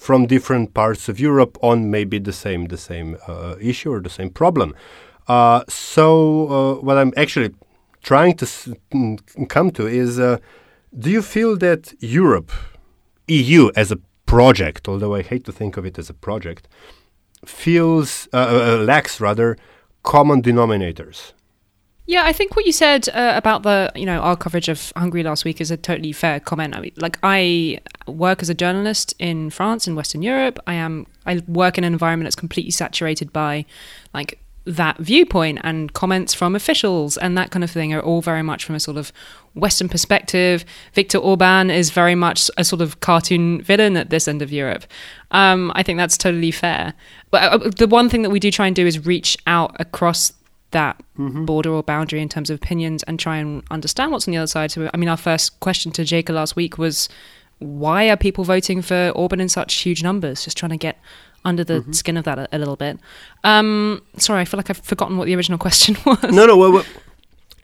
from 0.00 0.26
different 0.26 0.72
parts 0.74 1.08
of 1.08 1.20
Europe 1.20 1.58
on 1.60 1.90
maybe 1.90 2.18
the 2.18 2.32
same 2.32 2.66
the 2.66 2.78
same 2.78 3.18
uh, 3.28 3.56
issue 3.60 3.92
or 3.92 4.00
the 4.00 4.08
same 4.08 4.30
problem. 4.30 4.74
Uh, 5.28 5.62
so 5.68 6.08
uh, 6.48 6.74
what 6.80 6.96
I'm 6.96 7.12
actually 7.16 7.50
trying 8.02 8.34
to 8.38 8.46
mm, 8.46 9.48
come 9.48 9.70
to 9.72 9.86
is, 9.86 10.18
uh, 10.18 10.38
do 10.98 11.10
you 11.10 11.20
feel 11.20 11.56
that 11.58 11.92
Europe, 12.00 12.50
EU 13.28 13.70
as 13.76 13.92
a 13.92 13.98
project, 14.24 14.88
although 14.88 15.14
I 15.14 15.22
hate 15.22 15.44
to 15.44 15.52
think 15.52 15.76
of 15.76 15.84
it 15.84 15.98
as 15.98 16.08
a 16.08 16.14
project, 16.14 16.66
feels 17.44 18.28
lacks 18.32 19.20
rather 19.20 19.56
common 20.02 20.42
denominators? 20.42 21.32
Yeah, 22.06 22.24
I 22.24 22.32
think 22.32 22.56
what 22.56 22.66
you 22.66 22.72
said 22.72 23.08
uh, 23.10 23.34
about 23.36 23.62
the 23.62 23.92
you 23.94 24.04
know 24.04 24.18
our 24.18 24.36
coverage 24.36 24.68
of 24.68 24.92
Hungary 24.96 25.22
last 25.22 25.44
week 25.44 25.60
is 25.60 25.70
a 25.70 25.76
totally 25.76 26.12
fair 26.12 26.40
comment. 26.40 26.74
I 26.74 26.80
mean, 26.80 26.92
like 26.96 27.18
I 27.22 27.78
work 28.08 28.42
as 28.42 28.50
a 28.50 28.54
journalist 28.54 29.14
in 29.20 29.50
France 29.50 29.86
in 29.86 29.94
Western 29.94 30.20
Europe. 30.20 30.58
I 30.66 30.74
am 30.74 31.06
I 31.24 31.40
work 31.46 31.78
in 31.78 31.84
an 31.84 31.92
environment 31.92 32.26
that's 32.26 32.34
completely 32.34 32.72
saturated 32.72 33.32
by 33.32 33.64
like 34.12 34.40
that 34.64 34.98
viewpoint 34.98 35.58
and 35.62 35.92
comments 35.92 36.34
from 36.34 36.54
officials 36.54 37.16
and 37.16 37.36
that 37.36 37.50
kind 37.50 37.64
of 37.64 37.70
thing 37.70 37.94
are 37.94 38.00
all 38.00 38.20
very 38.20 38.42
much 38.42 38.64
from 38.64 38.74
a 38.74 38.80
sort 38.80 38.96
of 38.96 39.12
Western 39.54 39.88
perspective. 39.88 40.64
Viktor 40.92 41.18
Orban 41.18 41.70
is 41.70 41.90
very 41.90 42.14
much 42.14 42.50
a 42.56 42.64
sort 42.64 42.82
of 42.82 43.00
cartoon 43.00 43.62
villain 43.62 43.96
at 43.96 44.10
this 44.10 44.28
end 44.28 44.42
of 44.42 44.52
Europe. 44.52 44.84
Um, 45.30 45.72
I 45.74 45.82
think 45.82 45.96
that's 45.96 46.18
totally 46.18 46.50
fair. 46.50 46.94
But 47.30 47.42
uh, 47.52 47.70
the 47.76 47.86
one 47.86 48.08
thing 48.08 48.22
that 48.22 48.30
we 48.30 48.38
do 48.40 48.50
try 48.50 48.66
and 48.66 48.76
do 48.76 48.86
is 48.86 49.04
reach 49.06 49.36
out 49.46 49.74
across 49.80 50.32
that 50.70 51.02
border 51.16 51.70
or 51.70 51.82
boundary 51.82 52.20
in 52.20 52.28
terms 52.28 52.48
of 52.48 52.54
opinions 52.54 53.02
and 53.04 53.18
try 53.18 53.36
and 53.38 53.62
understand 53.70 54.12
what's 54.12 54.28
on 54.28 54.32
the 54.32 54.38
other 54.38 54.46
side. 54.46 54.70
So, 54.70 54.88
I 54.92 54.96
mean, 54.96 55.08
our 55.08 55.16
first 55.16 55.58
question 55.60 55.90
to 55.92 56.04
Jacob 56.04 56.36
last 56.36 56.54
week 56.54 56.78
was 56.78 57.08
why 57.58 58.08
are 58.08 58.16
people 58.16 58.44
voting 58.44 58.80
for 58.80 59.12
Orban 59.14 59.40
in 59.40 59.48
such 59.48 59.74
huge 59.74 60.02
numbers? 60.02 60.44
Just 60.44 60.56
trying 60.56 60.70
to 60.70 60.76
get 60.76 60.98
under 61.44 61.64
the 61.64 61.84
skin 61.92 62.16
of 62.16 62.24
that 62.24 62.38
a, 62.38 62.48
a 62.52 62.58
little 62.58 62.76
bit. 62.76 62.98
Um, 63.44 64.02
sorry, 64.16 64.40
I 64.40 64.44
feel 64.44 64.58
like 64.58 64.70
I've 64.70 64.78
forgotten 64.78 65.16
what 65.16 65.26
the 65.26 65.34
original 65.36 65.58
question 65.66 65.96
was. 66.04 66.22
No, 66.24 66.46
no. 66.46 66.56
Well, 66.56 66.72
well, 66.72 66.84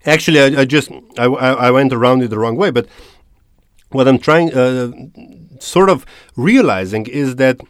actually, 0.04 0.40
I, 0.40 0.62
I 0.62 0.64
just 0.64 0.90
I, 1.18 1.24
I, 1.24 1.52
I 1.68 1.70
went 1.70 1.92
around 1.92 2.22
it 2.22 2.28
the 2.28 2.38
wrong 2.38 2.56
way. 2.56 2.70
But 2.70 2.86
what 3.90 4.08
I'm 4.08 4.18
trying, 4.18 4.52
uh, 4.54 4.90
sort 5.60 5.88
of 5.90 6.04
realizing, 6.36 7.06
is 7.06 7.36
that 7.36 7.60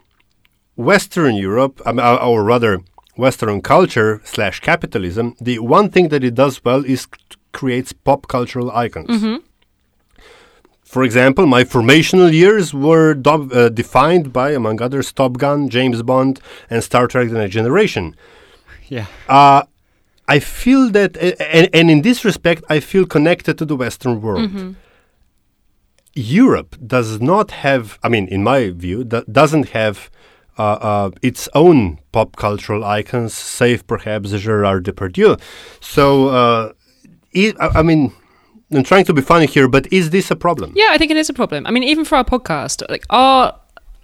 Western 0.76 1.34
Europe, 1.36 1.80
um, 1.86 1.98
or 1.98 2.20
or 2.22 2.44
rather 2.44 2.80
Western 3.16 3.60
culture 3.62 4.20
slash 4.24 4.60
capitalism, 4.60 5.34
the 5.40 5.58
one 5.58 5.88
thing 5.90 6.08
that 6.10 6.22
it 6.22 6.34
does 6.34 6.62
well 6.64 6.84
is 6.84 7.02
c- 7.02 7.08
creates 7.52 7.92
pop 7.92 8.28
cultural 8.28 8.70
icons. 8.70 9.40
For 10.86 11.02
example, 11.02 11.46
my 11.46 11.64
formational 11.64 12.32
years 12.32 12.72
were 12.72 13.10
uh, 13.26 13.68
defined 13.68 14.32
by, 14.32 14.52
among 14.52 14.80
others, 14.80 15.12
Top 15.12 15.36
Gun, 15.36 15.68
James 15.68 16.00
Bond, 16.02 16.40
and 16.70 16.82
Star 16.82 17.08
Trek: 17.08 17.28
The 17.28 17.38
Next 17.38 17.54
Generation. 17.54 18.14
Yeah. 18.88 19.06
Uh, 19.28 19.64
I 20.28 20.38
feel 20.38 20.90
that, 20.90 21.16
and, 21.16 21.68
and 21.74 21.90
in 21.90 22.02
this 22.02 22.24
respect, 22.24 22.62
I 22.68 22.78
feel 22.78 23.04
connected 23.04 23.58
to 23.58 23.64
the 23.64 23.74
Western 23.74 24.20
world. 24.20 24.76
Europe 26.14 26.76
does 26.86 27.20
not 27.20 27.50
have, 27.50 27.98
I 28.04 28.08
mean, 28.08 28.28
in 28.28 28.44
my 28.44 28.70
view, 28.70 29.02
that 29.04 29.32
doesn't 29.32 29.70
have 29.70 30.08
uh, 30.56 30.62
uh, 30.62 31.10
its 31.20 31.48
own 31.52 31.98
pop 32.12 32.36
cultural 32.36 32.84
icons, 32.84 33.34
save 33.34 33.86
perhaps 33.88 34.30
Gerard 34.30 34.84
Depardieu. 34.84 35.40
So, 35.80 36.28
uh, 36.28 36.72
i 37.34 37.52
I 37.60 37.80
I 37.80 37.82
mean, 37.82 38.12
I'm 38.72 38.82
trying 38.82 39.04
to 39.04 39.14
be 39.14 39.22
funny 39.22 39.46
here, 39.46 39.68
but 39.68 39.92
is 39.92 40.10
this 40.10 40.30
a 40.30 40.36
problem? 40.36 40.72
Yeah, 40.74 40.88
I 40.90 40.98
think 40.98 41.10
it 41.10 41.16
is 41.16 41.28
a 41.28 41.34
problem. 41.34 41.66
I 41.66 41.70
mean, 41.70 41.84
even 41.84 42.04
for 42.04 42.16
our 42.16 42.24
podcast, 42.24 42.82
like 42.88 43.04
our 43.10 43.54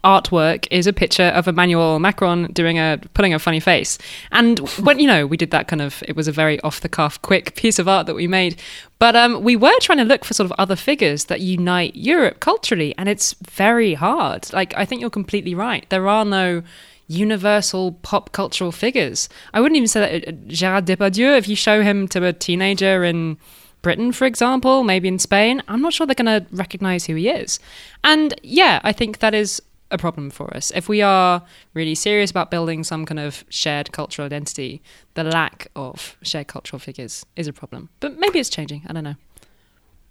artwork 0.04 0.66
is 0.70 0.86
a 0.86 0.92
picture 0.92 1.24
of 1.24 1.46
Emmanuel 1.46 1.98
Macron 1.98 2.46
doing 2.52 2.78
a 2.78 2.98
putting 3.14 3.34
a 3.34 3.38
funny 3.38 3.60
face. 3.60 3.98
And 4.30 4.58
when 4.80 4.98
you 4.98 5.06
know, 5.06 5.26
we 5.26 5.36
did 5.36 5.50
that 5.50 5.68
kind 5.68 5.80
of 5.80 6.02
it 6.06 6.16
was 6.16 6.28
a 6.28 6.32
very 6.32 6.60
off 6.60 6.80
the 6.80 6.88
cuff 6.88 7.20
quick 7.22 7.54
piece 7.54 7.78
of 7.78 7.88
art 7.88 8.06
that 8.06 8.14
we 8.14 8.26
made. 8.26 8.60
But 8.98 9.16
um, 9.16 9.42
we 9.42 9.56
were 9.56 9.78
trying 9.80 9.98
to 9.98 10.04
look 10.04 10.24
for 10.24 10.34
sort 10.34 10.50
of 10.50 10.52
other 10.58 10.76
figures 10.76 11.24
that 11.26 11.40
unite 11.40 11.94
Europe 11.94 12.40
culturally 12.40 12.94
and 12.98 13.08
it's 13.08 13.34
very 13.50 13.94
hard. 13.94 14.52
Like 14.52 14.74
I 14.76 14.84
think 14.84 15.00
you're 15.00 15.10
completely 15.10 15.54
right. 15.54 15.88
There 15.88 16.08
are 16.08 16.24
no 16.24 16.62
universal 17.08 17.92
pop 18.02 18.32
cultural 18.32 18.72
figures. 18.72 19.28
I 19.52 19.60
wouldn't 19.60 19.76
even 19.76 19.88
say 19.88 20.20
that 20.20 20.28
uh, 20.28 20.32
Gerard 20.46 20.86
Depardieu 20.86 21.36
if 21.36 21.48
you 21.48 21.56
show 21.56 21.82
him 21.82 22.08
to 22.08 22.24
a 22.24 22.32
teenager 22.32 23.04
in 23.04 23.38
Britain, 23.82 24.12
for 24.12 24.24
example, 24.24 24.84
maybe 24.84 25.08
in 25.08 25.18
Spain, 25.18 25.62
I'm 25.68 25.82
not 25.82 25.92
sure 25.92 26.06
they're 26.06 26.14
going 26.14 26.44
to 26.44 26.46
recognize 26.54 27.06
who 27.06 27.14
he 27.16 27.28
is. 27.28 27.58
And 28.04 28.34
yeah, 28.42 28.80
I 28.84 28.92
think 28.92 29.18
that 29.18 29.34
is 29.34 29.60
a 29.90 29.98
problem 29.98 30.30
for 30.30 30.56
us. 30.56 30.72
If 30.74 30.88
we 30.88 31.02
are 31.02 31.42
really 31.74 31.94
serious 31.94 32.30
about 32.30 32.50
building 32.50 32.82
some 32.82 33.04
kind 33.04 33.20
of 33.20 33.44
shared 33.50 33.92
cultural 33.92 34.26
identity, 34.26 34.82
the 35.14 35.24
lack 35.24 35.68
of 35.76 36.16
shared 36.22 36.46
cultural 36.46 36.80
figures 36.80 37.26
is 37.36 37.46
a 37.46 37.52
problem. 37.52 37.90
But 38.00 38.18
maybe 38.18 38.38
it's 38.38 38.48
changing. 38.48 38.82
I 38.86 38.92
don't 38.94 39.04
know. 39.04 39.16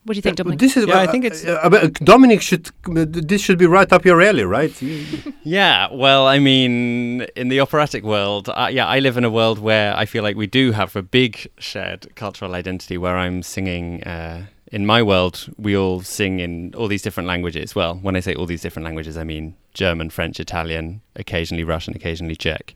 What 0.04 0.14
do 0.14 0.18
you 0.18 0.22
think, 0.24 0.36
Dominic? 0.38 0.60
This 0.60 0.78
is, 0.78 0.88
Yeah, 0.88 0.98
I 0.98 1.06
uh, 1.06 1.12
think 1.12 1.26
it's- 1.26 1.46
uh, 1.46 1.60
uh, 1.62 1.88
Dominic 2.04 2.42
should. 2.42 2.70
uh, 2.88 3.06
This 3.08 3.42
should 3.42 3.60
be 3.60 3.68
right 3.68 3.92
up 3.94 4.04
your 4.06 4.22
alley, 4.22 4.44
right? 4.44 4.74
Yeah, 5.44 5.88
well, 5.92 6.28
I 6.28 6.40
mean, 6.40 7.22
in 7.36 7.50
the 7.50 7.60
operatic 7.60 8.04
world, 8.04 8.50
uh, 8.50 8.70
yeah, 8.72 8.86
I 8.88 9.00
live 9.00 9.18
in 9.18 9.24
a 9.26 9.30
world 9.30 9.58
where 9.60 9.96
I 9.96 10.06
feel 10.06 10.24
like 10.24 10.36
we 10.38 10.48
do 10.48 10.72
have 10.72 10.96
a 10.96 11.02
big 11.02 11.48
shared 11.60 12.16
cultural 12.16 12.54
identity 12.56 12.98
where 12.98 13.18
I'm 13.18 13.44
singing. 13.44 14.04
Uh, 14.04 14.46
in 14.72 14.86
my 14.86 15.02
world, 15.04 15.48
we 15.58 15.76
all 15.76 16.02
sing 16.02 16.40
in 16.40 16.74
all 16.78 16.88
these 16.88 17.02
different 17.02 17.28
languages. 17.28 17.76
Well, 17.76 17.96
when 18.02 18.16
I 18.16 18.22
say 18.22 18.34
all 18.36 18.46
these 18.46 18.62
different 18.62 18.86
languages, 18.86 19.18
I 19.18 19.24
mean 19.24 19.56
German, 19.74 20.10
French, 20.10 20.40
Italian, 20.40 21.02
occasionally 21.16 21.64
Russian, 21.66 21.94
occasionally 21.96 22.36
Czech. 22.38 22.74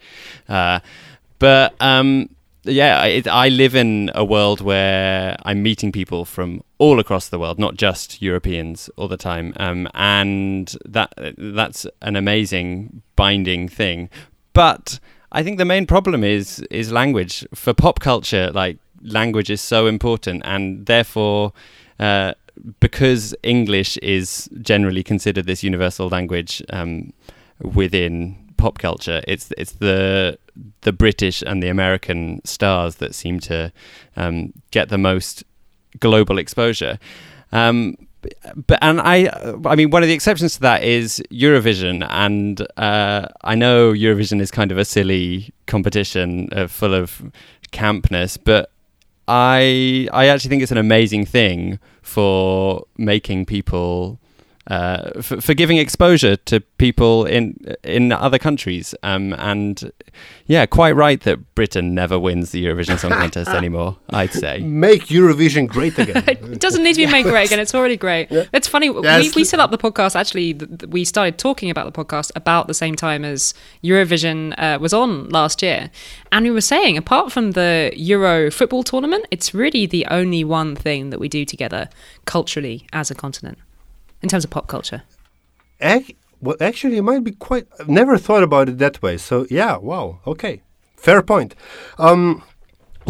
Uh, 0.50 0.80
but 1.40 1.74
um, 1.80 2.30
yeah, 2.66 3.22
I, 3.28 3.50
live 3.50 3.76
in 3.76 4.12
a 4.16 4.26
world 4.26 4.62
where 4.62 5.38
I'm 5.44 5.62
meeting 5.62 5.92
people 5.92 6.26
from 6.26 6.62
all 6.78 7.00
across 7.00 7.30
the 7.30 7.40
world, 7.40 7.60
not 7.60 7.76
just 7.76 8.22
Europeans 8.22 8.90
all 8.98 9.08
the 9.08 9.18
time, 9.18 9.54
um, 9.58 9.88
and 9.94 10.76
that 10.86 11.14
that's 11.38 11.86
an 12.02 12.16
amazing 12.16 13.02
binding 13.16 13.70
thing. 13.70 14.10
But 14.54 15.00
I 15.32 15.44
think 15.44 15.58
the 15.58 15.66
main 15.66 15.86
problem 15.86 16.24
is 16.24 16.60
is 16.72 16.92
language 16.92 17.46
for 17.54 17.74
pop 17.74 18.00
culture. 18.00 18.52
Like 18.52 18.78
language 19.02 19.50
is 19.50 19.62
so 19.62 19.88
important, 19.88 20.42
and 20.46 20.86
therefore. 20.86 21.54
Uh, 22.00 22.34
because 22.80 23.36
English 23.44 23.98
is 23.98 24.50
generally 24.62 25.04
considered 25.04 25.46
this 25.46 25.62
universal 25.62 26.08
language 26.08 26.64
um, 26.70 27.12
within 27.62 28.38
pop 28.58 28.78
culture, 28.78 29.22
it's 29.28 29.52
it's 29.58 29.74
the 29.74 30.38
the 30.82 30.94
British 30.94 31.42
and 31.42 31.62
the 31.62 31.70
American 31.70 32.42
stars 32.46 32.96
that 32.96 33.16
seem 33.16 33.40
to 33.42 33.72
um, 34.16 34.54
get 34.72 34.90
the 34.90 34.98
most 34.98 35.44
global 36.00 36.38
exposure. 36.38 37.00
Um, 37.52 37.96
but 38.68 38.80
and 38.82 39.00
I, 39.02 39.30
I 39.66 39.76
mean, 39.76 39.92
one 39.92 40.02
of 40.02 40.08
the 40.08 40.16
exceptions 40.16 40.56
to 40.56 40.62
that 40.62 40.84
is 40.84 41.22
Eurovision, 41.32 42.06
and 42.10 42.66
uh, 42.78 43.28
I 43.44 43.56
know 43.56 43.94
Eurovision 43.94 44.42
is 44.42 44.52
kind 44.52 44.72
of 44.72 44.78
a 44.78 44.86
silly 44.86 45.54
competition 45.68 46.50
uh, 46.52 46.68
full 46.68 46.94
of 46.94 47.32
campness, 47.72 48.38
but 48.44 48.72
I, 49.28 50.08
I 50.12 50.28
actually 50.28 50.50
think 50.50 50.64
it's 50.64 50.72
an 50.72 50.78
amazing 50.78 51.26
thing 51.26 51.80
for 52.02 52.86
making 52.98 53.46
people 53.46 54.20
uh, 54.68 55.22
for, 55.22 55.40
for 55.42 55.54
giving 55.54 55.78
exposure 55.78 56.36
to 56.36 56.60
people 56.78 57.26
in 57.26 57.56
in 57.84 58.12
other 58.12 58.40
countries. 58.40 58.96
Um, 59.04 59.34
and 59.34 59.92
yeah, 60.48 60.66
quite 60.66 60.94
right 60.96 61.22
that 61.22 61.54
Britain 61.56 61.94
never 61.94 62.18
wins 62.20 62.52
the 62.52 62.66
Eurovision 62.66 62.98
Song 62.98 63.12
Contest 63.12 63.50
anymore. 63.62 63.98
I'd 64.10 64.34
say. 64.34 64.60
Make 64.60 65.04
Eurovision 65.08 65.68
great 65.68 65.98
again. 66.00 66.24
it 66.28 66.60
doesn't 66.60 66.84
need 66.84 66.94
to 66.96 67.06
be 67.06 67.12
made 67.12 67.24
great 67.24 67.48
again. 67.48 67.60
It's 67.60 67.76
already 67.76 67.98
great. 67.98 68.28
It's 68.32 68.68
funny. 68.68 68.90
we, 68.90 69.02
Yes. 69.04 69.36
we 69.36 69.44
set 69.44 69.60
up 69.60 69.70
the 69.72 69.78
podcast. 69.78 70.16
Actually, 70.16 70.54
th- 70.56 70.80
th- 70.80 70.90
we 70.92 71.06
started 71.06 71.38
talking 71.38 71.70
about 71.70 71.86
the 71.92 72.04
podcast 72.04 72.32
about 72.36 72.68
the 72.68 72.74
same 72.74 72.96
time 72.96 73.24
as 73.24 73.54
Eurovision 73.84 74.54
uh, 74.58 74.80
was 74.80 74.94
on 74.94 75.30
last 75.30 75.62
year, 75.62 75.92
and 76.32 76.44
we 76.46 76.52
were 76.52 76.62
saying, 76.62 76.98
apart 76.98 77.32
from 77.32 77.52
the 77.52 77.92
Euro 77.96 78.50
football 78.50 78.84
tournament, 78.84 79.26
it's 79.32 79.54
really 79.54 79.86
the 79.86 80.06
only 80.10 80.44
one 80.44 80.76
thing 80.76 81.12
that 81.12 81.20
we 81.20 81.30
do 81.30 81.46
together 81.46 81.88
culturally 82.26 82.88
as 82.94 83.12
a 83.12 83.16
continent 83.16 83.58
in 84.26 84.30
terms 84.30 84.44
of 84.46 84.50
pop 84.56 84.68
culture. 84.76 85.02
Ac- 85.80 86.18
well, 86.46 86.58
actually, 86.70 86.98
it 87.02 87.06
might 87.12 87.24
be 87.30 87.34
quite. 87.48 87.66
I've 87.80 87.94
never 88.02 88.16
thought 88.26 88.44
about 88.50 88.66
it 88.72 88.78
that 88.80 88.96
way. 89.06 89.16
So 89.18 89.36
yeah, 89.60 89.74
wow, 89.90 90.06
okay, 90.34 90.56
fair 91.06 91.22
point. 91.22 91.52
Um, 92.08 92.22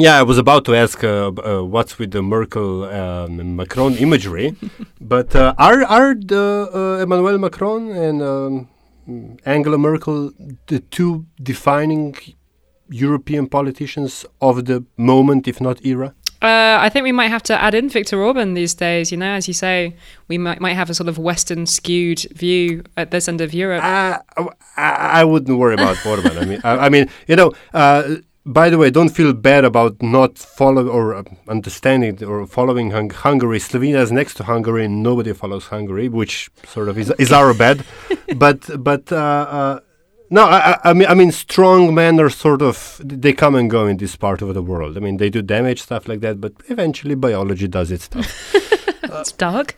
yeah, 0.05 0.15
I 0.22 0.24
was 0.31 0.38
about 0.38 0.63
to 0.65 0.75
ask 0.84 1.03
uh, 1.03 1.31
uh, 1.31 1.63
what's 1.74 1.93
with 2.00 2.12
the 2.12 2.22
Merkel 2.22 2.84
um, 3.01 3.55
Macron 3.55 3.93
imagery, 4.05 4.48
but 5.13 5.29
uh, 5.36 5.67
are 5.67 5.81
are 5.98 6.12
the 6.34 6.45
uh, 6.79 7.03
Emmanuel 7.03 7.38
Macron 7.45 7.81
and 8.05 8.17
um, 8.22 8.67
Angela 9.55 9.77
Merkel 9.77 10.31
the 10.67 10.79
two 10.95 11.25
defining 11.51 12.15
European 12.89 13.48
politicians 13.48 14.25
of 14.41 14.65
the 14.65 14.77
moment, 14.98 15.48
if 15.48 15.60
not 15.62 15.77
era? 15.86 16.13
Uh, 16.45 16.77
I 16.79 16.89
think 16.89 17.03
we 17.03 17.11
might 17.11 17.29
have 17.29 17.41
to 17.43 17.59
add 17.59 17.73
in 17.73 17.89
Viktor 17.89 18.21
Orban 18.21 18.53
these 18.53 18.75
days. 18.75 19.11
You 19.11 19.17
know, 19.17 19.31
as 19.31 19.47
you 19.47 19.53
say, 19.53 19.95
we 20.27 20.37
might 20.37 20.61
might 20.61 20.75
have 20.75 20.91
a 20.91 20.93
sort 20.93 21.09
of 21.09 21.17
Western 21.17 21.65
skewed 21.65 22.19
view 22.35 22.83
at 22.95 23.09
this 23.09 23.27
end 23.27 23.41
of 23.41 23.51
Europe. 23.51 23.83
Uh, 23.83 24.19
I, 24.77 25.21
I 25.21 25.23
wouldn't 25.23 25.57
worry 25.57 25.73
about 25.73 26.05
Orban. 26.05 26.37
I 26.37 26.45
mean, 26.45 26.61
I, 26.63 26.71
I 26.85 26.89
mean, 26.89 27.09
you 27.27 27.35
know. 27.35 27.51
Uh, 27.73 28.17
by 28.45 28.69
the 28.69 28.77
way, 28.77 28.91
don't 28.91 29.09
feel 29.09 29.33
bad 29.33 29.65
about 29.65 30.03
not 30.03 30.37
following 30.37 30.87
or 30.87 31.15
uh, 31.15 31.23
understanding 31.47 32.23
or 32.23 32.45
following 32.45 32.91
hung- 32.91 33.09
Hungary. 33.09 33.57
Slovenia 33.57 34.01
is 34.01 34.11
next 34.11 34.35
to 34.35 34.43
Hungary, 34.43 34.85
and 34.85 35.01
nobody 35.01 35.33
follows 35.33 35.65
Hungary, 35.65 36.09
which 36.09 36.51
sort 36.67 36.87
of 36.87 36.95
is, 36.95 37.11
is 37.17 37.31
our 37.31 37.55
bad. 37.55 37.83
but 38.35 38.69
but 38.83 39.11
uh, 39.11 39.15
uh, 39.15 39.79
no, 40.35 40.43
I, 40.55 40.59
I- 40.71 40.79
I 40.89 40.93
mean 40.97 41.07
I 41.13 41.15
mean 41.19 41.31
strong 41.31 41.81
men 42.01 42.19
are 42.23 42.29
sort 42.45 42.61
of 42.61 42.75
they 43.23 43.33
come 43.33 43.55
and 43.59 43.69
go 43.77 43.81
in 43.91 43.97
this 43.97 44.15
part 44.25 44.41
of 44.41 44.53
the 44.53 44.61
world. 44.71 44.97
I 44.97 44.99
mean 45.05 45.17
they 45.17 45.29
do 45.29 45.41
damage 45.41 45.79
stuff 45.87 46.07
like 46.07 46.21
that, 46.25 46.35
but 46.43 46.51
eventually 46.69 47.15
biology 47.15 47.67
does 47.77 47.89
its 47.91 48.05
stuff. 48.05 48.27
It's 49.21 49.31
dark. 49.47 49.75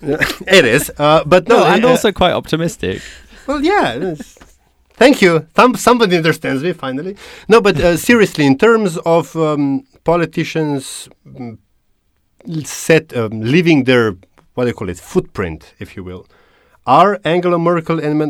it 0.58 0.64
is, 0.64 0.90
uh, 0.98 1.22
but 1.24 1.48
no, 1.48 1.56
No, 1.58 1.64
and 1.74 1.84
uh, 1.84 1.88
also 1.88 2.10
quite 2.12 2.32
optimistic. 2.42 3.00
Well, 3.46 3.62
yeah. 3.62 4.14
Thank 5.02 5.22
you. 5.22 5.46
Some, 5.56 5.76
somebody 5.76 6.16
understands 6.16 6.62
me 6.62 6.72
finally. 6.72 7.16
No, 7.48 7.60
but 7.60 7.76
uh, 7.80 7.96
seriously, 7.96 8.44
in 8.46 8.56
terms 8.58 8.98
of 9.04 9.36
um, 9.36 9.84
politicians 10.04 11.08
mm, 11.26 11.58
set 12.64 13.16
um, 13.16 13.40
leaving 13.40 13.84
their 13.84 14.16
what 14.54 14.64
do 14.64 14.68
you 14.68 14.74
call 14.74 14.88
it 14.88 14.98
footprint, 14.98 15.74
if 15.78 15.96
you 15.96 16.02
will, 16.04 16.26
are 16.86 17.18
Angela 17.24 17.58
Merkel 17.58 17.98
and 17.98 18.22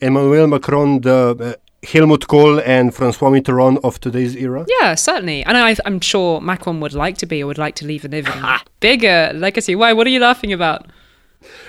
Emmanuel, 0.00 0.46
Macron 0.46 1.00
the 1.00 1.36
uh, 1.40 1.86
Helmut 1.86 2.28
Kohl 2.28 2.60
and 2.60 2.92
François 2.92 3.30
Mitterrand 3.30 3.80
of 3.82 3.98
today's 3.98 4.36
era? 4.36 4.64
Yeah, 4.80 4.94
certainly. 4.94 5.42
And 5.44 5.56
I, 5.56 5.76
I'm 5.84 6.00
sure 6.00 6.40
Macron 6.40 6.78
would 6.80 6.94
like 6.94 7.18
to 7.18 7.26
be 7.26 7.42
or 7.42 7.48
would 7.48 7.58
like 7.58 7.74
to 7.76 7.86
leave 7.86 8.04
an 8.04 8.14
even 8.14 8.32
bigger 8.78 9.32
legacy. 9.34 9.74
Why? 9.74 9.92
What 9.92 10.06
are 10.06 10.10
you 10.10 10.20
laughing 10.20 10.52
about? 10.52 10.86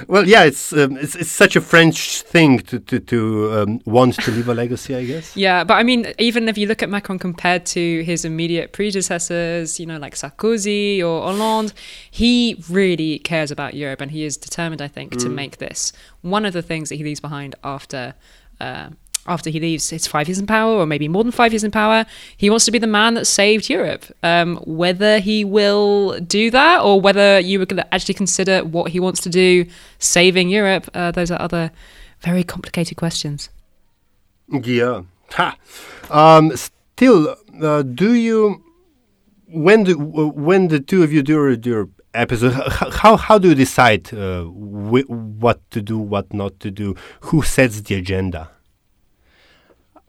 Well, 0.07 0.27
yeah, 0.27 0.43
it's 0.43 0.73
um, 0.73 0.97
it's, 0.97 1.15
it's 1.15 1.31
such 1.31 1.55
a 1.55 1.61
French 1.61 2.21
thing 2.21 2.59
to 2.59 2.79
to, 2.79 2.99
to 2.99 3.51
um, 3.53 3.81
want 3.85 4.15
to 4.15 4.31
leave 4.31 4.47
a 4.47 4.53
legacy, 4.53 4.95
I 4.95 5.05
guess. 5.05 5.35
Yeah, 5.43 5.63
but 5.63 5.75
I 5.75 5.83
mean, 5.83 6.13
even 6.19 6.47
if 6.47 6.57
you 6.57 6.67
look 6.67 6.83
at 6.83 6.89
Macron 6.89 7.19
compared 7.19 7.65
to 7.67 8.03
his 8.03 8.23
immediate 8.23 8.71
predecessors, 8.71 9.79
you 9.79 9.85
know, 9.85 9.97
like 9.97 10.15
Sarkozy 10.15 10.99
or 10.99 11.21
Hollande, 11.21 11.73
he 12.09 12.61
really 12.69 13.19
cares 13.19 13.51
about 13.51 13.73
Europe 13.73 13.99
and 13.99 14.11
he 14.11 14.23
is 14.23 14.37
determined, 14.37 14.81
I 14.81 14.87
think, 14.87 15.17
to 15.17 15.29
make 15.29 15.57
this 15.57 15.91
one 16.21 16.45
of 16.45 16.53
the 16.53 16.61
things 16.61 16.89
that 16.89 16.95
he 16.95 17.03
leaves 17.03 17.19
behind 17.19 17.55
after. 17.63 18.13
Uh, 18.59 18.89
after 19.25 19.49
he 19.49 19.59
leaves 19.59 19.89
his 19.89 20.05
five 20.07 20.27
years 20.27 20.39
in 20.39 20.47
power, 20.47 20.73
or 20.73 20.85
maybe 20.85 21.07
more 21.07 21.23
than 21.23 21.31
five 21.31 21.53
years 21.53 21.63
in 21.63 21.71
power, 21.71 22.05
he 22.35 22.49
wants 22.49 22.65
to 22.65 22.71
be 22.71 22.79
the 22.79 22.87
man 22.87 23.13
that 23.13 23.25
saved 23.25 23.69
Europe. 23.69 24.05
Um, 24.21 24.57
whether 24.65 25.19
he 25.19 25.45
will 25.45 26.19
do 26.19 26.51
that, 26.51 26.81
or 26.81 26.99
whether 26.99 27.39
you 27.39 27.59
would 27.59 27.79
actually 27.91 28.15
consider 28.15 28.63
what 28.63 28.91
he 28.91 28.99
wants 28.99 29.21
to 29.21 29.29
do 29.29 29.65
saving 29.99 30.49
Europe, 30.49 30.89
uh, 30.93 31.11
those 31.11 31.31
are 31.31 31.41
other 31.41 31.71
very 32.19 32.43
complicated 32.43 32.97
questions. 32.97 33.49
Yeah. 34.49 35.03
Ha. 35.31 35.57
Um, 36.09 36.51
still, 36.55 37.35
uh, 37.61 37.81
do 37.81 38.13
you 38.13 38.63
when 39.47 39.83
do 39.83 39.97
when 39.97 40.67
the 40.67 40.79
two 40.79 41.03
of 41.03 41.13
you 41.13 41.23
do 41.23 41.57
your, 41.63 41.89
episode? 42.13 42.53
How 43.01 43.17
how 43.17 43.37
do 43.37 43.49
you 43.49 43.55
decide 43.55 44.13
uh, 44.13 44.43
wh- 44.43 45.09
what 45.09 45.59
to 45.71 45.81
do, 45.81 45.97
what 45.97 46.33
not 46.33 46.59
to 46.59 46.71
do? 46.71 46.95
Who 47.21 47.41
sets 47.41 47.81
the 47.81 47.95
agenda? 47.95 48.49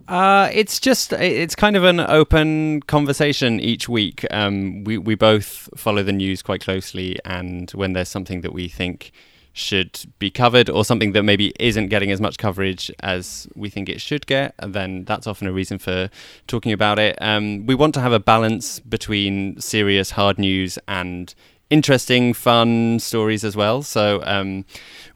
Uh, 0.09 0.51
it's 0.53 0.79
just 0.81 1.13
it's 1.13 1.55
kind 1.55 1.77
of 1.77 1.85
an 1.85 2.01
open 2.01 2.83
conversation 2.83 3.59
each 3.61 3.89
week. 3.89 4.27
Um, 4.31 4.85
we 4.85 4.99
we 4.99 5.15
both 5.15 5.69
follow 5.77 6.03
the 6.03 6.13
news 6.13 6.43
quite 6.43 6.61
closely, 6.61 7.19
and 7.25 7.71
when 7.71 7.95
there's 7.95 8.09
something 8.09 8.43
that 8.43 8.53
we 8.53 8.69
think 8.69 9.13
should 9.55 10.01
be 10.19 10.31
covered 10.31 10.69
or 10.69 10.85
something 10.85 11.13
that 11.13 11.23
maybe 11.23 11.55
isn't 11.61 11.87
getting 11.87 12.11
as 12.11 12.21
much 12.21 12.39
coverage 12.39 12.91
as 13.01 13.47
we 13.55 13.71
think 13.71 13.89
it 13.89 14.01
should 14.01 14.27
get, 14.27 14.53
then 14.59 15.05
that's 15.05 15.29
often 15.29 15.47
a 15.47 15.53
reason 15.53 15.79
for 15.79 16.11
talking 16.49 16.73
about 16.73 16.99
it. 16.99 17.17
Um, 17.23 17.65
we 17.65 17.77
want 17.77 17.95
to 17.95 18.01
have 18.01 18.13
a 18.13 18.19
balance 18.19 18.81
between 18.81 19.61
serious 19.61 20.11
hard 20.11 20.41
news 20.41 20.77
and 20.89 21.33
interesting, 21.75 22.33
fun 22.33 23.01
stories 23.01 23.43
as 23.45 23.57
well. 23.57 23.83
So 23.83 24.23
um, 24.25 24.65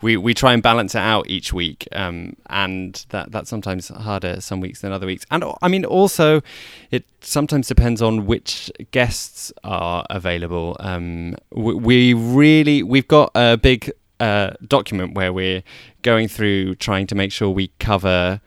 we 0.02 0.16
we 0.16 0.34
try 0.34 0.52
and 0.52 0.62
balance 0.62 0.94
it 0.96 1.04
out 1.14 1.30
each 1.30 1.52
week, 1.52 1.86
um, 1.92 2.36
and 2.50 3.06
that 3.10 3.30
that's 3.30 3.48
sometimes 3.48 3.88
harder 3.88 4.40
some 4.40 4.60
weeks 4.60 4.80
than 4.80 4.92
other 4.92 5.06
weeks. 5.06 5.24
And 5.30 5.44
I 5.62 5.68
mean, 5.68 5.84
also, 5.84 6.42
it 6.90 7.04
sometimes 7.20 7.68
depends 7.68 8.02
on 8.02 8.26
which 8.26 8.70
guests 8.90 9.52
are 9.62 10.04
available. 10.10 10.76
Um, 10.80 11.36
we, 11.52 11.74
we 11.74 12.14
really 12.14 12.82
we've 12.82 13.08
got 13.08 13.30
a 13.36 13.56
big 13.56 13.92
uh, 14.18 14.50
document 14.66 15.14
where 15.14 15.32
we're 15.32 15.62
going 16.02 16.26
through 16.26 16.74
trying 16.74 17.06
to 17.06 17.14
make 17.14 17.30
sure 17.30 17.48
we 17.48 17.68
cover 17.78 18.40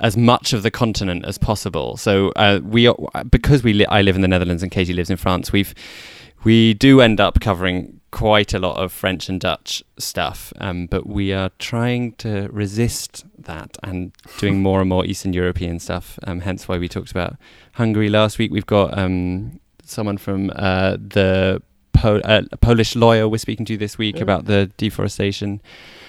as 0.00 0.16
much 0.16 0.52
of 0.52 0.62
the 0.62 0.70
continent 0.70 1.24
as 1.24 1.38
possible. 1.38 1.96
So 1.96 2.30
uh, 2.36 2.60
we 2.62 2.92
because 3.30 3.62
we 3.62 3.72
li- 3.72 3.86
I 3.86 4.02
live 4.02 4.16
in 4.16 4.22
the 4.22 4.28
Netherlands 4.28 4.62
and 4.62 4.70
Katy 4.70 4.92
lives 4.92 5.08
in 5.08 5.16
France. 5.16 5.50
We've 5.50 5.74
we 6.44 6.74
do 6.74 7.00
end 7.00 7.20
up 7.20 7.40
covering 7.40 8.00
quite 8.10 8.54
a 8.54 8.58
lot 8.60 8.76
of 8.76 8.92
French 8.92 9.28
and 9.28 9.40
Dutch 9.40 9.82
stuff, 9.98 10.52
um, 10.60 10.86
but 10.86 11.06
we 11.06 11.32
are 11.32 11.50
trying 11.58 12.12
to 12.12 12.48
resist 12.52 13.24
that 13.38 13.76
and 13.82 14.12
doing 14.38 14.62
more 14.62 14.80
and 14.80 14.88
more 14.88 15.04
Eastern 15.04 15.32
European 15.32 15.80
stuff. 15.80 16.18
Um, 16.24 16.40
hence 16.40 16.68
why 16.68 16.78
we 16.78 16.88
talked 16.88 17.10
about 17.10 17.36
Hungary 17.72 18.08
last 18.08 18.38
week. 18.38 18.52
We've 18.52 18.66
got 18.66 18.96
um, 18.96 19.58
someone 19.84 20.16
from 20.18 20.52
uh, 20.54 20.92
the 20.92 21.60
po- 21.92 22.20
uh, 22.20 22.42
Polish 22.60 22.94
lawyer 22.94 23.28
we're 23.28 23.38
speaking 23.38 23.66
to 23.66 23.76
this 23.76 23.98
week 23.98 24.16
Yeah. 24.16 24.22
about 24.22 24.44
the 24.44 24.70
deforestation. 24.76 25.60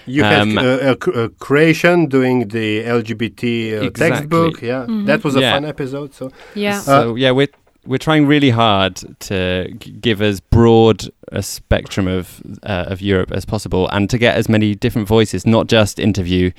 You 0.05 0.23
Um, 0.25 0.57
had 0.57 0.65
uh, 0.65 0.69
uh, 0.91 0.95
C- 1.03 1.11
uh, 1.15 1.27
Creation 1.39 2.05
doing 2.05 2.49
the 2.49 2.83
LGBT 2.83 3.73
uh, 3.79 3.81
Exactly. 3.81 4.09
textbook. 4.17 4.61
Yeah, 4.61 4.85
Mhm. 4.87 5.07
that 5.07 5.23
was 5.23 5.35
a 5.35 5.39
Yeah. 5.41 5.53
fun 5.55 5.65
episode. 5.65 6.13
So 6.13 6.29
Yeah. 6.53 6.79
So 6.81 7.15
yeah, 7.15 7.31
we're 7.31 7.47
we're 7.85 7.97
trying 7.97 8.25
really 8.25 8.49
hard 8.49 8.95
to 9.19 9.73
give 10.01 10.21
as 10.21 10.39
broad 10.39 11.09
a 11.31 11.43
spectrum 11.43 12.07
of 12.07 12.41
uh, 12.63 12.85
of 12.87 13.01
Europe 13.01 13.31
as 13.31 13.45
possible, 13.45 13.87
and 13.89 14.09
to 14.09 14.17
get 14.17 14.35
as 14.37 14.49
many 14.49 14.75
different 14.75 15.07
voices, 15.07 15.45
not 15.45 15.67
just 15.67 15.99
interview 15.99 16.51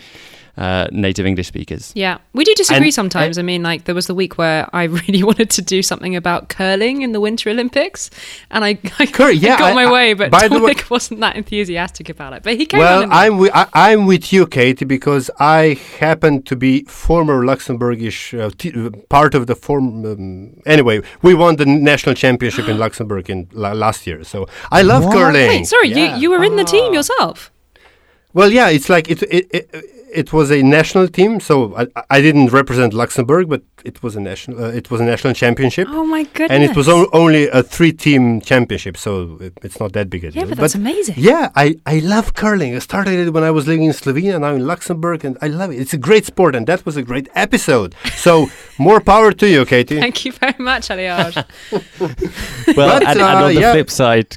uh, 0.56 0.86
native 0.90 1.26
English 1.26 1.46
speakers. 1.48 1.92
Yeah, 1.94 2.18
we 2.32 2.44
do 2.44 2.54
disagree 2.54 2.86
And- 2.86 2.94
sometimes. 2.94 3.38
I 3.38 3.42
mean, 3.42 3.62
like 3.62 3.84
there 3.84 3.94
was 3.94 4.06
the 4.06 4.14
week 4.14 4.38
where 4.38 4.68
I 4.72 4.84
really 5.06 5.22
wanted 5.22 5.50
to 5.50 5.62
do 5.62 5.82
something 5.82 6.16
about 6.16 6.48
curling 6.48 7.02
in 7.02 7.12
the 7.12 7.20
Winter 7.20 7.50
Olympics, 7.50 8.10
and 8.50 8.64
I, 8.64 8.78
I, 8.98 9.30
yeah, 9.30 9.54
I 9.54 9.58
got 9.58 9.72
I- 9.72 9.74
my 9.74 9.84
I- 9.84 9.92
way, 9.92 10.14
but 10.14 10.30
by 10.30 10.48
the 10.48 10.54
way- 10.54 10.60
Dominic 10.74 10.90
wasn't 10.90 11.20
that 11.20 11.36
enthusiastic 11.36 12.08
about 12.08 12.32
it. 12.32 12.42
But 12.42 12.56
he 12.56 12.66
came. 12.66 12.80
Well, 12.80 13.02
I'm 13.10 13.32
wi- 13.32 13.52
I, 13.54 13.66
I'm 13.92 14.06
with 14.06 14.32
you, 14.32 14.46
Katy, 14.46 14.84
because 14.86 15.30
I 15.38 15.78
happen 16.00 16.42
to 16.44 16.56
be 16.56 16.84
former 16.84 17.44
Luxembourgish 17.44 18.38
uh, 18.40 18.50
t- 18.56 18.72
uh, 18.74 18.90
part 19.08 19.34
of 19.34 19.46
the 19.46 19.54
form. 19.54 20.04
Um, 20.06 20.60
anyway, 20.66 21.02
we 21.22 21.34
won 21.34 21.56
the 21.56 21.66
national 21.66 22.14
championship 22.14 22.68
in 22.68 22.78
Luxembourg 22.84 23.28
in 23.28 23.48
la- 23.52 23.72
last 23.72 24.06
year, 24.06 24.24
so 24.24 24.46
I 24.70 24.82
love 24.82 25.04
What? 25.04 25.12
curling. 25.14 25.48
Wait, 25.48 25.66
sorry, 25.66 25.88
Yeah. 25.90 26.16
you 26.16 26.22
you 26.22 26.30
were 26.30 26.42
in 26.44 26.56
the 26.56 26.64
team 26.64 26.94
yourself. 26.94 27.50
Well, 28.32 28.50
yeah, 28.52 28.68
it's 28.68 28.88
like 28.88 29.10
it 29.10 29.22
it, 29.22 29.46
it 29.50 29.70
it 30.22 30.32
was 30.32 30.50
a 30.50 30.62
national 30.62 31.06
team, 31.08 31.40
so 31.40 31.54
I, 31.76 31.86
I 32.16 32.20
didn't 32.26 32.48
represent 32.60 32.92
Luxembourg, 32.94 33.48
but 33.48 33.62
it 33.84 34.02
was 34.02 34.16
a 34.16 34.20
national 34.20 34.54
uh, 34.64 34.68
it 34.80 34.90
was 34.90 35.00
a 35.00 35.04
national 35.04 35.34
championship. 35.34 35.86
Oh 35.90 36.04
my 36.16 36.22
goodness! 36.36 36.50
And 36.54 36.60
it 36.68 36.74
was 36.76 36.88
o- 36.88 37.08
only 37.12 37.44
a 37.48 37.62
three-team 37.62 38.40
championship, 38.40 38.96
so 38.96 39.38
it, 39.46 39.52
it's 39.66 39.78
not 39.78 39.92
that 39.92 40.06
big 40.10 40.24
a 40.24 40.30
deal. 40.30 40.42
yeah, 40.42 40.48
but 40.48 40.58
that's 40.58 40.74
amazing. 40.74 41.14
Yeah, 41.18 41.50
I, 41.54 41.66
I 41.86 41.96
love 42.14 42.26
curling. 42.34 42.74
I 42.74 42.80
started 42.80 43.16
it 43.26 43.30
when 43.32 43.44
I 43.44 43.50
was 43.50 43.66
living 43.68 43.84
in 43.84 43.92
Slovenia, 43.92 44.40
now 44.40 44.54
in 44.54 44.66
Luxembourg, 44.66 45.24
and 45.24 45.36
I 45.40 45.48
love 45.48 45.70
it. 45.72 45.78
It's 45.82 45.94
a 45.94 45.98
great 46.08 46.24
sport, 46.26 46.54
and 46.56 46.66
that 46.66 46.84
was 46.86 46.96
a 46.96 47.02
great 47.02 47.28
episode. 47.34 47.94
So, 48.16 48.48
more 48.78 49.00
power 49.00 49.30
to 49.32 49.46
you, 49.48 49.64
Katy. 49.64 50.00
Thank 50.00 50.24
you 50.24 50.32
very 50.32 50.56
much, 50.58 50.88
Aljaž. 50.88 51.44
Well, 52.76 53.00
But, 53.00 53.02
and, 53.02 53.20
and 53.20 53.20
uh, 53.20 53.44
on 53.46 53.54
the 53.54 53.60
yeah. 53.60 53.72
flip 53.72 53.90
side. 53.90 54.36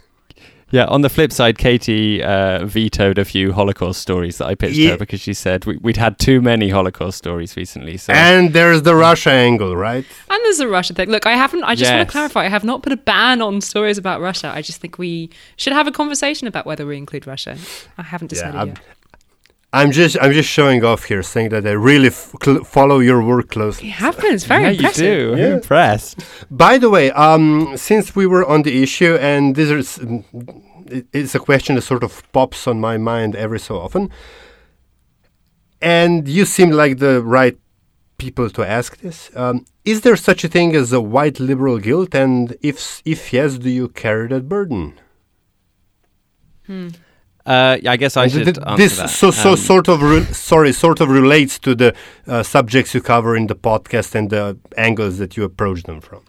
Yeah, 0.71 0.86
on 0.86 1.01
the 1.01 1.10
flip 1.10 1.32
side, 1.32 1.58
Katy 1.58 2.21
uh, 2.23 2.65
vetoed 2.65 3.17
a 3.17 3.25
few 3.25 3.53
Holocaust 3.53 3.99
stories 4.01 4.38
that 4.38 4.45
I 4.45 4.55
pitched 4.55 4.77
Yeah. 4.77 4.91
her 4.91 4.97
because 4.97 5.19
she 5.19 5.34
said 5.34 5.65
we, 5.65 5.77
we'd 5.77 5.97
had 5.97 6.19
too 6.19 6.41
many 6.41 6.69
Holocaust 6.69 7.17
stories 7.17 7.55
recently. 7.58 7.97
So 7.97 8.13
And 8.13 8.53
there's 8.53 8.84
the 8.84 8.95
Russia 8.95 9.32
angle, 9.32 9.75
right? 9.75 10.05
and 10.29 10.39
there's 10.43 10.60
the 10.60 10.67
Russia 10.67 10.93
thing. 10.93 11.10
Look, 11.10 11.25
I 11.25 11.34
haven't. 11.34 11.63
I 11.63 11.75
just 11.75 11.91
want 11.91 12.08
to 12.08 12.12
clarify. 12.12 12.45
I 12.45 12.49
have 12.49 12.63
not 12.63 12.84
put 12.84 12.93
a 12.93 12.97
ban 12.97 13.41
on 13.41 13.62
stories 13.62 13.97
about 13.97 14.21
Russia. 14.21 14.51
I 14.53 14.62
just 14.62 14.79
think 14.79 14.97
we 14.99 15.29
should 15.58 15.73
have 15.73 15.88
a 15.88 15.91
conversation 15.91 16.47
about 16.47 16.65
whether 16.65 16.86
we 16.86 16.97
include 16.97 17.25
Russia. 17.25 17.58
I 17.97 18.03
haven't 18.03 18.27
decided 18.27 18.55
I'm, 18.55 18.67
yet. 18.69 18.79
I'm 19.71 19.91
just 19.91 20.17
I'm 20.19 20.34
just 20.34 20.49
showing 20.49 20.84
off 20.84 21.03
here, 21.03 21.21
saying 21.21 21.49
that 21.49 21.67
I 21.67 21.71
really 21.71 22.08
f- 22.08 22.34
cl- 22.43 22.63
follow 22.63 22.99
your 22.99 23.21
work 23.21 23.49
closely. 23.51 23.89
It 23.89 23.91
happens. 23.91 24.23
been. 24.23 24.34
It's 24.34 24.43
very 24.45 24.63
yeah, 24.63 24.69
impressive. 24.71 25.05
you 25.05 25.36
do. 25.36 25.41
Yeah. 25.41 25.45
I'm 25.45 25.53
impressed. 25.53 26.25
By 26.49 26.77
the 26.79 26.89
way, 26.89 27.12
um, 27.12 27.77
since 27.77 28.15
we 28.15 28.25
were 28.25 28.45
on 28.45 28.63
the 28.63 28.82
issue, 28.82 29.15
and 29.15 29.55
this 29.55 29.69
is 29.69 29.99
mm, 29.99 30.23
it's 31.13 31.36
a 31.36 31.39
question 31.39 31.75
that 31.75 31.84
sort 31.84 32.03
of 32.03 32.23
pops 32.32 32.67
on 32.67 32.79
my 32.79 32.97
mind 32.97 33.36
every 33.36 33.60
so 33.60 33.77
often, 33.77 34.10
and 35.82 36.27
you 36.27 36.45
seem 36.45 36.71
like 36.71 36.97
the 36.97 37.21
right 37.21 37.58
people 38.17 38.49
to 38.49 38.67
ask 38.67 38.97
this. 38.97 39.29
Um, 39.36 39.65
is 39.86 40.01
there 40.01 40.15
such 40.15 40.43
a 40.43 40.47
thing 40.47 40.75
as 40.75 40.91
a 40.91 40.99
white 41.01 41.39
liberal 41.39 41.77
guilt? 41.77 42.15
And 42.15 42.58
if 42.62 43.03
if 43.05 43.32
yes, 43.32 43.60
do 43.60 43.69
you 43.69 43.88
carry 43.89 44.27
that 44.29 44.49
burden? 44.49 44.99
Uh, 47.50 47.78
I 47.94 47.98
guess 47.98 48.16
I 48.16 48.28
should 48.28 48.44
th- 48.46 48.78
this 48.78 48.98
that. 48.98 49.10
so 49.10 49.32
so 49.32 49.50
Um, 49.52 49.58
sort 49.58 49.88
of 49.90 50.02
re- 50.04 50.34
sorry 50.34 50.72
sort 50.74 51.02
of 51.02 51.10
relates 51.10 51.58
to 51.60 51.74
the 51.76 51.94
uh, 52.28 52.44
subjects 52.44 52.94
you 52.94 53.02
cover 53.02 53.36
in 53.36 53.48
the 53.48 53.56
podcast 53.56 54.14
and 54.16 54.30
the 54.30 54.56
angles 54.78 55.18
that 55.18 55.36
you 55.36 55.44
approach 55.46 55.82
them 55.84 56.00
from. 56.02 56.20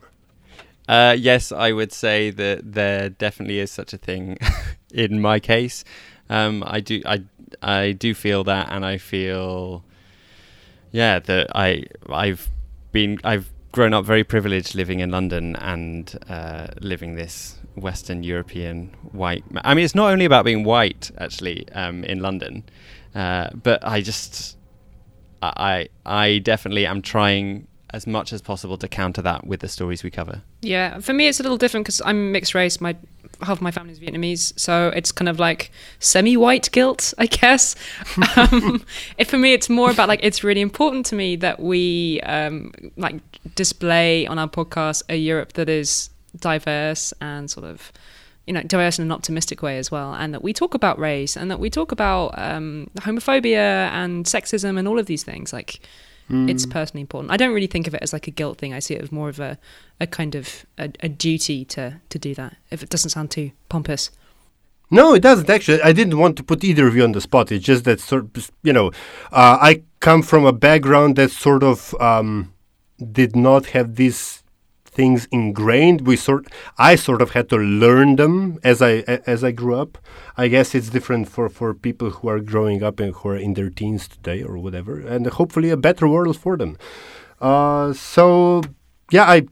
Uh, 0.89 1.15
yes, 1.19 1.53
I 1.53 1.73
would 1.73 1.93
say 1.93 2.31
that 2.31 2.73
there 2.73 3.11
definitely 3.11 3.59
is 3.61 3.71
such 3.71 3.93
a 3.93 3.99
thing 3.99 4.39
in 4.93 5.21
my 5.21 5.39
case. 5.41 5.85
Um, 6.31 6.65
I 6.67 6.81
do, 6.81 7.01
I, 7.05 7.23
I 7.63 7.93
do 7.93 8.15
feel 8.15 8.43
that, 8.45 8.69
and 8.73 8.85
I 8.85 8.99
feel, 8.99 9.85
yeah, 10.91 11.21
that 11.21 11.47
I, 11.55 11.85
I've 12.09 12.51
been, 12.93 13.19
I've 13.23 13.51
grown 13.73 13.95
up 13.95 14.05
very 14.05 14.25
privileged 14.25 14.75
living 14.75 14.99
in 15.01 15.11
London 15.11 15.55
and 15.57 16.19
uh, 16.29 16.67
living 16.81 17.15
this 17.15 17.60
Western 17.75 18.23
European 18.23 18.95
white. 19.13 19.45
ma- 19.51 19.61
I 19.65 19.75
mean, 19.75 19.85
it's 19.85 19.95
not 19.95 20.11
only 20.11 20.25
about 20.25 20.45
being 20.45 20.65
white 20.65 21.11
actually 21.19 21.69
um, 21.73 22.05
in 22.05 22.21
London, 22.21 22.65
uh, 23.15 23.51
but 23.55 23.85
I 23.87 24.01
just, 24.01 24.57
I, 25.43 25.89
I 26.05 26.39
definitely 26.39 26.87
am 26.87 27.03
trying 27.03 27.67
as 27.93 28.07
much 28.07 28.33
as 28.33 28.41
possible 28.41 28.77
to 28.79 28.89
counter 28.89 29.23
that 29.23 29.47
with 29.47 29.61
the 29.61 29.69
stories 29.69 30.03
we 30.03 30.11
cover. 30.11 30.43
Yeah, 30.63 31.01
for 31.01 31.13
me 31.13 31.27
it's 31.27 31.41
a 31.41 31.43
little 31.43 31.59
different 31.59 31.87
because 31.87 32.01
I'm 32.05 32.33
mixed 32.33 32.55
race. 32.55 32.81
My 32.81 32.97
half 33.43 33.59
of 33.59 33.63
my 33.63 33.71
family 33.71 33.93
is 33.93 34.01
Vietnamese, 34.01 34.59
so 34.59 34.89
it's 34.89 35.13
kind 35.13 35.29
of 35.29 35.39
like 35.39 35.71
semi-white 35.99 36.71
guilt, 36.73 37.15
I 37.19 37.27
guess. 37.27 37.75
um, 38.37 38.85
it, 39.19 39.27
for 39.27 39.39
me, 39.39 39.53
it's 39.53 39.69
more 39.69 39.91
about 39.91 40.09
like 40.09 40.21
it's 40.23 40.45
really 40.45 40.61
important 40.61 41.07
to 41.07 41.15
me 41.15 41.37
that 41.37 41.61
we 41.61 42.21
um, 42.23 42.73
like 42.97 43.21
display 43.55 44.27
on 44.27 44.39
our 44.39 44.49
podcast 44.49 45.03
a 45.09 45.17
Europe 45.17 45.55
that 45.55 45.69
is 45.69 46.11
diverse 46.39 47.13
and 47.21 47.51
sort 47.51 47.67
of 47.67 47.93
you 48.47 48.53
know 48.53 48.63
diverse 48.63 48.99
in 48.99 49.05
an 49.05 49.13
optimistic 49.13 49.63
way 49.63 49.79
as 49.79 49.91
well, 49.91 50.15
and 50.15 50.35
that 50.35 50.43
we 50.43 50.53
talk 50.53 50.75
about 50.75 50.99
race 50.99 51.37
and 51.37 51.51
that 51.51 51.61
we 51.61 51.71
talk 51.71 51.93
about 51.93 52.39
um, 52.39 52.91
homophobia 52.97 53.91
and 53.91 54.25
sexism 54.25 54.79
and 54.79 54.89
all 54.89 54.99
of 54.99 55.07
these 55.07 55.23
things 55.23 55.53
like 55.53 55.81
it's 56.49 56.65
personally 56.65 57.01
important. 57.01 57.33
I 57.33 57.37
don't 57.37 57.53
really 57.53 57.67
think 57.67 57.89
of 57.89 57.95
it 57.95 58.03
as 58.03 58.13
like 58.13 58.29
a 58.29 58.31
guilt 58.31 58.59
thing. 58.59 58.73
I 58.73 58.79
see 58.79 58.95
it 58.95 59.03
as 59.03 59.11
more 59.11 59.29
of 59.29 59.41
a, 59.41 59.59
a 60.01 60.07
kind 60.07 60.37
of 60.37 60.65
a, 60.79 60.91
a 61.01 61.09
duty 61.09 61.65
to 61.67 62.01
to 62.09 62.19
do 62.19 62.35
that. 62.37 62.57
If 62.71 62.85
it 62.85 62.89
doesn't 62.89 63.11
sound 63.11 63.33
too 63.33 63.51
pompous. 63.69 64.11
No, 64.93 65.15
it 65.15 65.23
doesn't 65.23 65.51
actually. 65.51 65.83
I 65.83 65.93
didn't 65.93 66.19
want 66.19 66.37
to 66.37 66.45
put 66.45 66.63
either 66.63 66.87
of 66.87 66.95
you 66.95 67.03
on 67.03 67.13
the 67.13 67.21
spot. 67.21 67.51
It's 67.51 67.65
just 67.65 67.85
that 67.85 68.01
sort 68.01 68.37
of, 68.37 68.51
you 68.63 68.73
know, 68.73 68.89
uh, 69.33 69.59
I 69.61 69.83
come 69.99 70.23
from 70.23 70.45
a 70.45 70.53
background 70.53 71.17
that 71.17 71.33
sort 71.33 71.65
of 71.65 71.95
um, 72.01 72.53
did 73.13 73.35
not 73.35 73.67
have 73.67 73.97
these 73.97 74.40
things 74.91 75.29
ingrained. 75.31 76.07
We 76.07 76.17
sort, 76.17 76.47
I 76.79 76.97
sort 76.97 77.23
of 77.23 77.31
had 77.31 77.49
to 77.51 77.57
learn 77.57 78.17
them 78.17 78.59
as 78.65 78.83
I 78.83 79.05
as 79.27 79.45
I 79.45 79.53
grew 79.53 79.75
up. 79.75 79.99
I 80.37 80.49
guess 80.49 80.75
it's 80.75 80.91
different 80.91 81.29
for 81.29 81.49
for 81.49 81.75
people 81.75 82.11
who 82.11 82.29
are 82.29 82.41
growing 82.41 82.83
up 82.83 83.01
and 83.01 83.15
who 83.15 83.29
are 83.31 83.37
in 83.37 83.55
their 83.55 83.71
teens 83.71 84.09
today 84.09 84.43
or 84.43 84.59
whatever, 84.59 85.01
and 85.01 85.27
hopefully 85.27 85.71
a 85.71 85.77
better 85.77 86.09
world 86.09 86.37
for 86.37 86.57
them. 86.57 86.77
Uh, 87.41 87.93
so 87.93 88.63
yeah, 89.11 89.25
I 89.25 89.47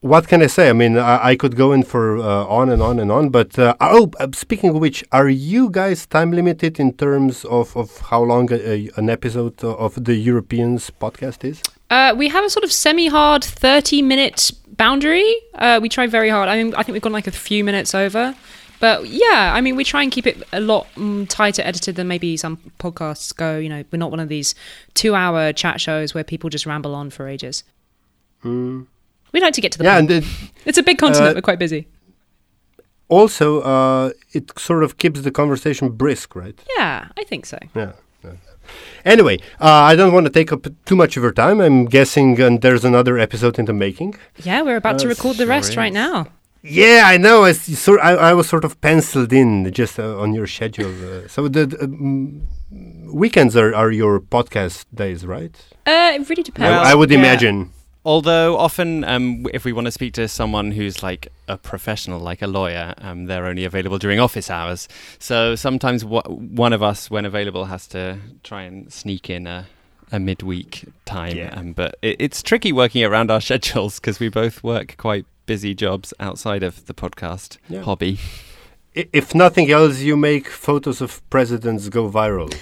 what 0.00 0.28
can 0.28 0.42
I 0.42 0.46
say? 0.46 0.70
I 0.70 0.72
mean, 0.72 0.96
I, 0.96 1.28
I 1.28 1.36
could 1.36 1.56
go 1.56 1.72
in 1.72 1.82
for 1.82 2.16
uh, 2.18 2.44
on 2.46 2.70
and 2.70 2.82
on 2.82 2.98
and 2.98 3.12
on, 3.12 3.28
but 3.28 3.58
uh, 3.58 3.74
oh, 3.80 4.10
uh, 4.18 4.28
speaking 4.32 4.70
of 4.70 4.76
which, 4.76 5.04
are 5.12 5.28
you 5.28 5.68
guys 5.70 6.06
time 6.06 6.32
limited 6.32 6.80
in 6.80 6.94
terms 6.94 7.44
of, 7.44 7.76
of 7.76 7.98
how 7.98 8.22
long 8.22 8.50
a, 8.52 8.56
a, 8.56 8.90
an 8.96 9.10
episode 9.10 9.62
of 9.62 10.02
the 10.04 10.14
Europeans 10.14 10.90
podcast 10.90 11.44
is? 11.44 11.62
Uh, 11.90 12.14
we 12.16 12.28
have 12.28 12.44
a 12.44 12.50
sort 12.50 12.64
of 12.64 12.72
semi-hard 12.72 13.44
thirty-minute 13.44 14.52
boundary. 14.76 15.34
Uh, 15.54 15.78
we 15.82 15.88
try 15.88 16.06
very 16.06 16.30
hard. 16.30 16.48
I 16.48 16.62
mean, 16.62 16.74
I 16.74 16.82
think 16.82 16.94
we've 16.94 17.02
gone 17.02 17.12
like 17.12 17.26
a 17.26 17.32
few 17.32 17.64
minutes 17.64 17.94
over. 17.94 18.34
But 18.78 19.08
yeah, 19.08 19.52
I 19.54 19.60
mean, 19.60 19.76
we 19.76 19.84
try 19.84 20.02
and 20.02 20.10
keep 20.10 20.26
it 20.26 20.42
a 20.54 20.60
lot 20.60 20.86
mm, 20.94 21.28
tighter 21.28 21.60
edited 21.60 21.96
than 21.96 22.08
maybe 22.08 22.38
some 22.38 22.56
podcasts 22.78 23.36
go. 23.36 23.58
You 23.58 23.68
know, 23.68 23.84
we're 23.92 23.98
not 23.98 24.10
one 24.10 24.20
of 24.20 24.30
these 24.30 24.54
two-hour 24.94 25.52
chat 25.52 25.82
shows 25.82 26.14
where 26.14 26.24
people 26.24 26.48
just 26.48 26.64
ramble 26.64 26.94
on 26.94 27.10
for 27.10 27.28
ages. 27.28 27.62
We 29.32 29.40
like 29.40 29.54
to 29.54 29.60
get 29.60 29.72
to 29.72 29.78
the. 29.78 29.84
Yeah, 29.84 29.98
point. 30.00 30.10
and 30.10 30.24
it, 30.24 30.30
It's 30.64 30.78
a 30.78 30.82
big 30.82 30.98
continent. 30.98 31.30
uh, 31.32 31.34
we're 31.36 31.42
quite 31.42 31.58
busy. 31.58 31.86
also 33.08 33.60
uh, 33.62 34.10
it 34.32 34.58
sort 34.58 34.82
of 34.84 34.96
keeps 34.98 35.20
the 35.22 35.30
conversation 35.30 35.90
brisk, 35.90 36.34
right? 36.36 36.58
Yeah, 36.76 37.08
I 37.20 37.24
think 37.24 37.46
so. 37.46 37.58
Yeah. 37.74 37.92
yeah. 38.24 38.32
Anyway, 39.04 39.38
uh, 39.60 39.90
I 39.90 39.96
don't 39.96 40.12
want 40.12 40.26
to 40.26 40.32
take 40.32 40.52
up 40.52 40.66
too 40.84 40.96
much 40.96 41.16
of 41.16 41.22
your 41.22 41.32
time. 41.32 41.60
I'm 41.60 41.86
guessing 41.86 42.40
uh, 42.40 42.56
there's 42.60 42.84
another 42.84 43.18
episode 43.18 43.58
in 43.58 43.64
the 43.64 43.72
making. 43.72 44.14
Yeah, 44.44 44.62
we're 44.62 44.76
about 44.76 44.98
to 45.00 45.06
Uh, 45.06 45.14
record 45.14 45.36
the 45.38 45.46
rest 45.46 45.72
sure 45.72 45.82
right 45.82 45.92
now. 45.92 46.26
Yeah, 46.62 47.02
I 47.06 47.16
know. 47.16 47.44
I, 47.44 47.50
s- 47.50 47.78
sort, 47.78 48.00
I, 48.00 48.12
I 48.30 48.34
was 48.34 48.46
sort 48.48 48.64
of 48.64 48.78
penciled 48.80 49.32
in 49.32 49.72
just 49.72 49.98
uh, 49.98 50.20
on 50.20 50.34
your 50.34 50.46
schedule. 50.46 50.92
Uh, 50.92 51.26
so 51.34 51.48
the, 51.48 51.66
the 51.66 51.84
um, 51.84 52.42
weekends 53.22 53.56
are, 53.56 53.74
are 53.74 53.90
your 53.90 54.20
podcast 54.20 54.84
days, 54.94 55.24
right? 55.26 55.56
Uh, 55.86 56.12
it 56.14 56.28
really 56.28 56.42
depends. 56.42 56.70
Well, 56.70 56.84
I, 56.86 56.92
I 56.92 56.94
would 56.94 57.10
yeah. 57.10 57.18
imagine. 57.18 57.70
Although 58.04 58.56
often, 58.56 59.04
um, 59.04 59.46
if 59.52 59.64
we 59.66 59.72
want 59.74 59.84
to 59.86 59.90
speak 59.90 60.14
to 60.14 60.26
someone 60.26 60.70
who's 60.72 61.02
like 61.02 61.28
a 61.48 61.58
professional, 61.58 62.18
like 62.18 62.40
a 62.40 62.46
lawyer, 62.46 62.94
um, 62.98 63.26
they're 63.26 63.44
only 63.46 63.64
available 63.66 63.98
during 63.98 64.18
office 64.18 64.48
hours. 64.50 64.88
So 65.18 65.54
sometimes 65.54 66.02
w- 66.02 66.22
one 66.34 66.72
of 66.72 66.82
us, 66.82 67.10
when 67.10 67.26
available, 67.26 67.66
has 67.66 67.86
to 67.88 68.18
try 68.42 68.62
and 68.62 68.90
sneak 68.90 69.28
in 69.28 69.46
a, 69.46 69.66
a 70.10 70.18
midweek 70.18 70.86
time. 71.04 71.36
Yeah. 71.36 71.54
Um, 71.54 71.72
but 71.72 71.96
it, 72.00 72.16
it's 72.18 72.42
tricky 72.42 72.72
working 72.72 73.04
around 73.04 73.30
our 73.30 73.40
schedules 73.48 74.00
because 74.00 74.18
we 74.18 74.30
both 74.30 74.64
work 74.64 74.94
quite 74.96 75.26
busy 75.44 75.74
jobs 75.74 76.14
outside 76.18 76.62
of 76.62 76.86
the 76.86 76.94
podcast 76.94 77.58
Yeah. 77.68 77.82
hobby. 77.82 78.18
If 78.94 79.34
nothing 79.36 79.70
else, 79.70 80.00
you 80.00 80.16
make 80.16 80.48
photos 80.48 81.00
of 81.00 81.20
presidents 81.30 81.88
go 81.88 82.10
viral, 82.10 82.52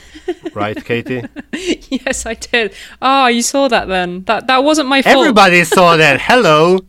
right, 0.54 0.76
Katy? 0.84 1.22
yes, 1.90 2.26
I 2.26 2.34
did. 2.34 2.74
Oh, 3.02 3.26
you 3.26 3.42
saw 3.42 3.68
that 3.68 3.88
then. 3.88 4.24
That 4.24 4.46
that 4.46 4.64
wasn't 4.64 4.88
my 4.88 5.02
fault. 5.02 5.16
Everybody 5.16 5.64
saw 5.64 5.96
that. 6.04 6.20
Hello. 6.20 6.80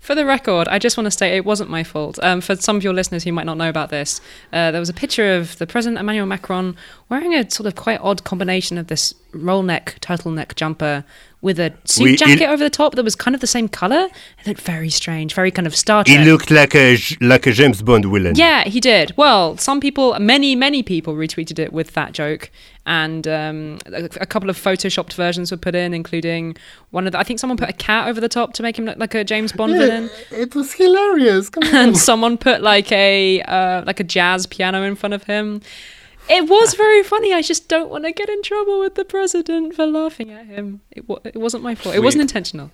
For 0.00 0.14
the 0.14 0.26
record, 0.26 0.68
I 0.68 0.78
just 0.78 0.98
want 0.98 1.06
to 1.06 1.10
say 1.10 1.34
it 1.34 1.46
wasn't 1.46 1.70
my 1.70 1.82
fault. 1.82 2.18
Um, 2.22 2.42
for 2.42 2.56
some 2.56 2.76
of 2.76 2.84
your 2.84 2.92
listeners 2.92 3.24
who 3.24 3.32
might 3.32 3.46
not 3.46 3.56
know 3.56 3.70
about 3.70 3.88
this, 3.88 4.20
uh, 4.52 4.70
there 4.70 4.78
was 4.78 4.90
a 4.90 4.94
picture 4.94 5.34
of 5.34 5.56
the 5.56 5.66
President 5.66 5.98
Emmanuel 5.98 6.26
Macron 6.26 6.76
wearing 7.08 7.34
a 7.34 7.50
sort 7.50 7.66
of 7.66 7.74
quite 7.74 8.00
odd 8.02 8.22
combination 8.22 8.76
of 8.76 8.88
this 8.88 9.14
roll 9.32 9.62
neck, 9.62 9.96
turtleneck 10.02 10.56
jumper 10.56 11.04
with 11.44 11.60
a 11.60 11.72
suit 11.84 12.18
jacket 12.18 12.46
over 12.46 12.64
the 12.64 12.70
top 12.70 12.94
that 12.94 13.04
was 13.04 13.14
kind 13.14 13.34
of 13.34 13.40
the 13.42 13.46
same 13.46 13.68
color. 13.68 14.08
It 14.40 14.46
looked 14.46 14.62
very 14.62 14.88
strange, 14.88 15.34
very 15.34 15.50
kind 15.50 15.66
of 15.66 15.76
Star 15.76 16.02
Trek. 16.02 16.18
He 16.18 16.24
looked 16.24 16.50
like 16.50 16.74
a 16.74 16.96
like 17.20 17.46
a 17.46 17.52
James 17.52 17.82
Bond 17.82 18.06
villain. 18.06 18.34
Yeah, 18.34 18.64
he 18.64 18.80
did. 18.80 19.12
Well, 19.16 19.58
some 19.58 19.78
people, 19.78 20.18
many, 20.18 20.56
many 20.56 20.82
people 20.82 21.14
retweeted 21.14 21.58
it 21.58 21.72
with 21.72 21.92
that 21.92 22.12
joke, 22.12 22.50
and 22.86 23.28
um, 23.28 23.78
a, 23.86 24.04
a 24.22 24.26
couple 24.26 24.48
of 24.48 24.56
photoshopped 24.56 25.12
versions 25.12 25.50
were 25.50 25.58
put 25.58 25.74
in, 25.74 25.92
including 25.92 26.56
one 26.90 27.06
of 27.06 27.12
the. 27.12 27.18
I 27.18 27.22
think 27.24 27.38
someone 27.38 27.58
put 27.58 27.68
a 27.68 27.74
cat 27.74 28.08
over 28.08 28.20
the 28.22 28.28
top 28.28 28.54
to 28.54 28.62
make 28.62 28.78
him 28.78 28.86
look 28.86 28.96
like 28.96 29.14
a 29.14 29.22
James 29.22 29.52
Bond 29.52 29.74
villain, 29.74 30.08
It 30.30 30.54
was 30.54 30.72
hilarious. 30.72 31.50
Come 31.50 31.62
on. 31.68 31.74
and 31.74 31.98
someone 31.98 32.38
put 32.38 32.62
like 32.62 32.90
a 32.90 33.42
uh, 33.42 33.84
like 33.84 34.00
a 34.00 34.04
jazz 34.04 34.46
piano 34.46 34.82
in 34.82 34.96
front 34.96 35.12
of 35.12 35.24
him. 35.24 35.60
It 36.28 36.48
was 36.48 36.74
very 36.74 37.02
funny. 37.02 37.34
I 37.34 37.42
just 37.42 37.68
don't 37.68 37.90
want 37.90 38.04
to 38.04 38.12
get 38.12 38.28
in 38.28 38.42
trouble 38.42 38.80
with 38.80 38.94
the 38.94 39.04
president 39.04 39.74
for 39.74 39.86
laughing 39.86 40.30
at 40.30 40.46
him. 40.46 40.80
It, 40.90 41.08
wa- 41.08 41.20
it 41.24 41.36
wasn't 41.36 41.62
my 41.62 41.74
fault. 41.74 41.94
It 41.94 42.00
wasn't 42.00 42.22
intentional. 42.22 42.70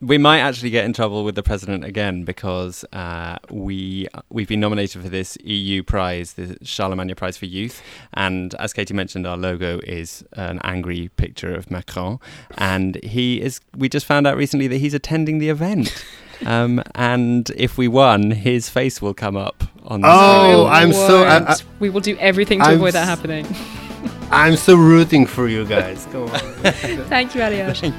We 0.00 0.18
might 0.18 0.40
actually 0.40 0.70
get 0.70 0.84
in 0.84 0.92
trouble 0.92 1.24
with 1.24 1.34
the 1.34 1.42
president 1.42 1.82
again 1.82 2.24
because 2.24 2.84
uh, 2.92 3.38
we 3.48 4.06
we've 4.28 4.48
been 4.48 4.60
nominated 4.60 5.02
for 5.02 5.08
this 5.08 5.38
EU 5.42 5.82
prize, 5.82 6.34
the 6.34 6.58
Charlemagne 6.62 7.14
Prize 7.14 7.38
for 7.38 7.46
Youth, 7.46 7.80
and 8.12 8.54
as 8.56 8.74
Katy 8.74 8.92
mentioned, 8.92 9.26
our 9.26 9.36
logo 9.38 9.80
is 9.84 10.22
an 10.34 10.60
angry 10.62 11.08
picture 11.16 11.54
of 11.54 11.70
Macron, 11.70 12.18
and 12.58 13.02
he 13.02 13.40
is. 13.40 13.60
We 13.74 13.88
just 13.88 14.04
found 14.04 14.26
out 14.26 14.36
recently 14.36 14.66
that 14.68 14.76
he's 14.78 14.94
attending 14.94 15.38
the 15.38 15.48
event, 15.48 16.04
um, 16.44 16.82
and 16.94 17.48
if 17.56 17.78
we 17.78 17.88
won, 17.88 18.32
his 18.32 18.68
face 18.68 19.00
will 19.00 19.14
come 19.14 19.36
up 19.36 19.64
on 19.84 20.00
the 20.00 20.08
Oh, 20.08 20.66
screen. 20.66 20.82
I'm 20.82 20.92
so- 20.92 21.24
I- 21.24 21.38
Won't. 21.38 21.50
I- 21.50 21.56
we 21.80 21.90
will 21.90 22.00
do 22.00 22.16
everything 22.18 22.58
to 22.60 22.66
I'm 22.66 22.74
avoid 22.76 22.94
that 22.94 23.06
happening. 23.06 23.46
I'm 24.30 24.56
so 24.56 24.74
rooting 24.74 25.26
for 25.26 25.48
you 25.48 25.64
guys. 25.64 26.08
Come 26.10 26.22
on. 26.24 26.28
Thank 27.08 27.34
you, 27.34 27.40
Aljaž. 27.42 27.92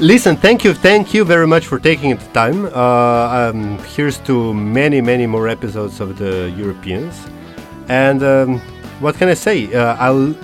Listen, 0.00 0.36
thank 0.36 0.64
you, 0.64 0.74
thank 0.74 1.14
you 1.14 1.24
very 1.24 1.46
much 1.46 1.66
for 1.66 1.78
taking 1.78 2.16
the 2.16 2.24
time. 2.32 2.66
Uh, 2.66 3.50
um, 3.52 3.78
here's 3.94 4.18
to 4.20 4.52
many, 4.54 5.00
many 5.00 5.26
more 5.26 5.46
episodes 5.48 6.00
of 6.00 6.16
the 6.18 6.50
Europeans. 6.56 7.14
And 7.88 8.22
um, 8.22 8.58
what 9.00 9.14
can 9.16 9.28
I 9.28 9.34
say? 9.34 9.72
Uh, 9.72 9.96
I'll 10.00 10.34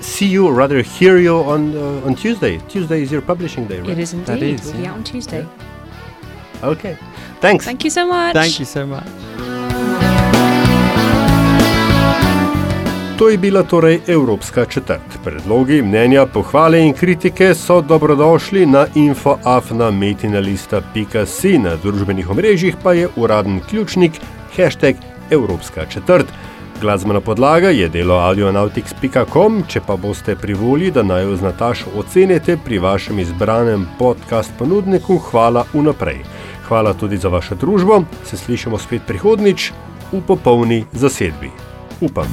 see 0.00 0.26
you, 0.26 0.46
or 0.46 0.54
rather, 0.54 0.80
hear 0.80 1.18
you 1.18 1.36
on 1.36 1.76
uh, 1.76 2.06
on 2.06 2.14
Tuesday. 2.14 2.58
Tuesday 2.68 3.02
is 3.02 3.10
your 3.10 3.22
publishing 3.22 3.66
day, 3.66 3.80
right? 3.80 3.90
It 3.90 3.98
is 3.98 4.12
indeed. 4.14 4.26
That 4.26 4.42
is, 4.42 4.64
we'll 4.64 4.76
be 4.82 4.86
out 4.86 4.96
on 4.96 5.04
Tuesday. 5.04 5.44
Okay. 6.62 6.96
Thanks. 7.40 7.64
Thank 7.64 7.84
you 7.84 7.90
so 7.90 8.06
much. 8.06 8.34
Thank 8.34 8.58
you 8.60 8.64
so 8.64 8.86
much. 8.86 9.06
To 13.20 13.28
je 13.28 13.36
bila 13.38 13.62
torej 13.62 14.00
Evropska 14.06 14.64
četrt. 14.64 15.18
Predlogi, 15.24 15.82
mnenja, 15.82 16.26
pohvale 16.26 16.80
in 16.80 16.94
kritike 16.94 17.54
so 17.54 17.80
dobrodošli 17.80 18.66
na 18.66 18.86
infoafnametinalista.si, 18.94 21.58
na 21.58 21.76
družbenih 21.76 22.30
omrežjih 22.30 22.76
pa 22.82 22.92
je 22.92 23.08
uraden 23.16 23.60
ključnik 23.70 24.12
hashtag 24.56 24.94
Evropska 25.30 25.86
četrt. 25.86 26.26
Glasbena 26.80 27.20
podlaga 27.20 27.68
je 27.68 27.88
delo 27.88 28.14
audionautics.com, 28.16 29.62
če 29.68 29.80
pa 29.86 29.96
boste 29.96 30.36
privoli, 30.36 30.90
da 30.90 31.02
naj 31.02 31.22
jo 31.22 31.36
z 31.36 31.42
Natašo 31.42 31.86
ocenite 31.96 32.56
pri 32.64 32.78
vašem 32.78 33.18
izbranem 33.18 33.88
podcast 33.98 34.52
ponudniku, 34.58 35.18
hvala 35.18 35.64
vnaprej. 35.74 36.18
Hvala 36.68 36.94
tudi 36.94 37.16
za 37.16 37.28
vašo 37.28 37.54
družbo, 37.54 38.04
se 38.24 38.36
slišimo 38.36 38.78
spet 38.78 39.02
prihodnič 39.06 39.72
v 40.12 40.20
popolni 40.26 40.84
zasedbi. 40.92 41.50
Upam. 42.00 42.26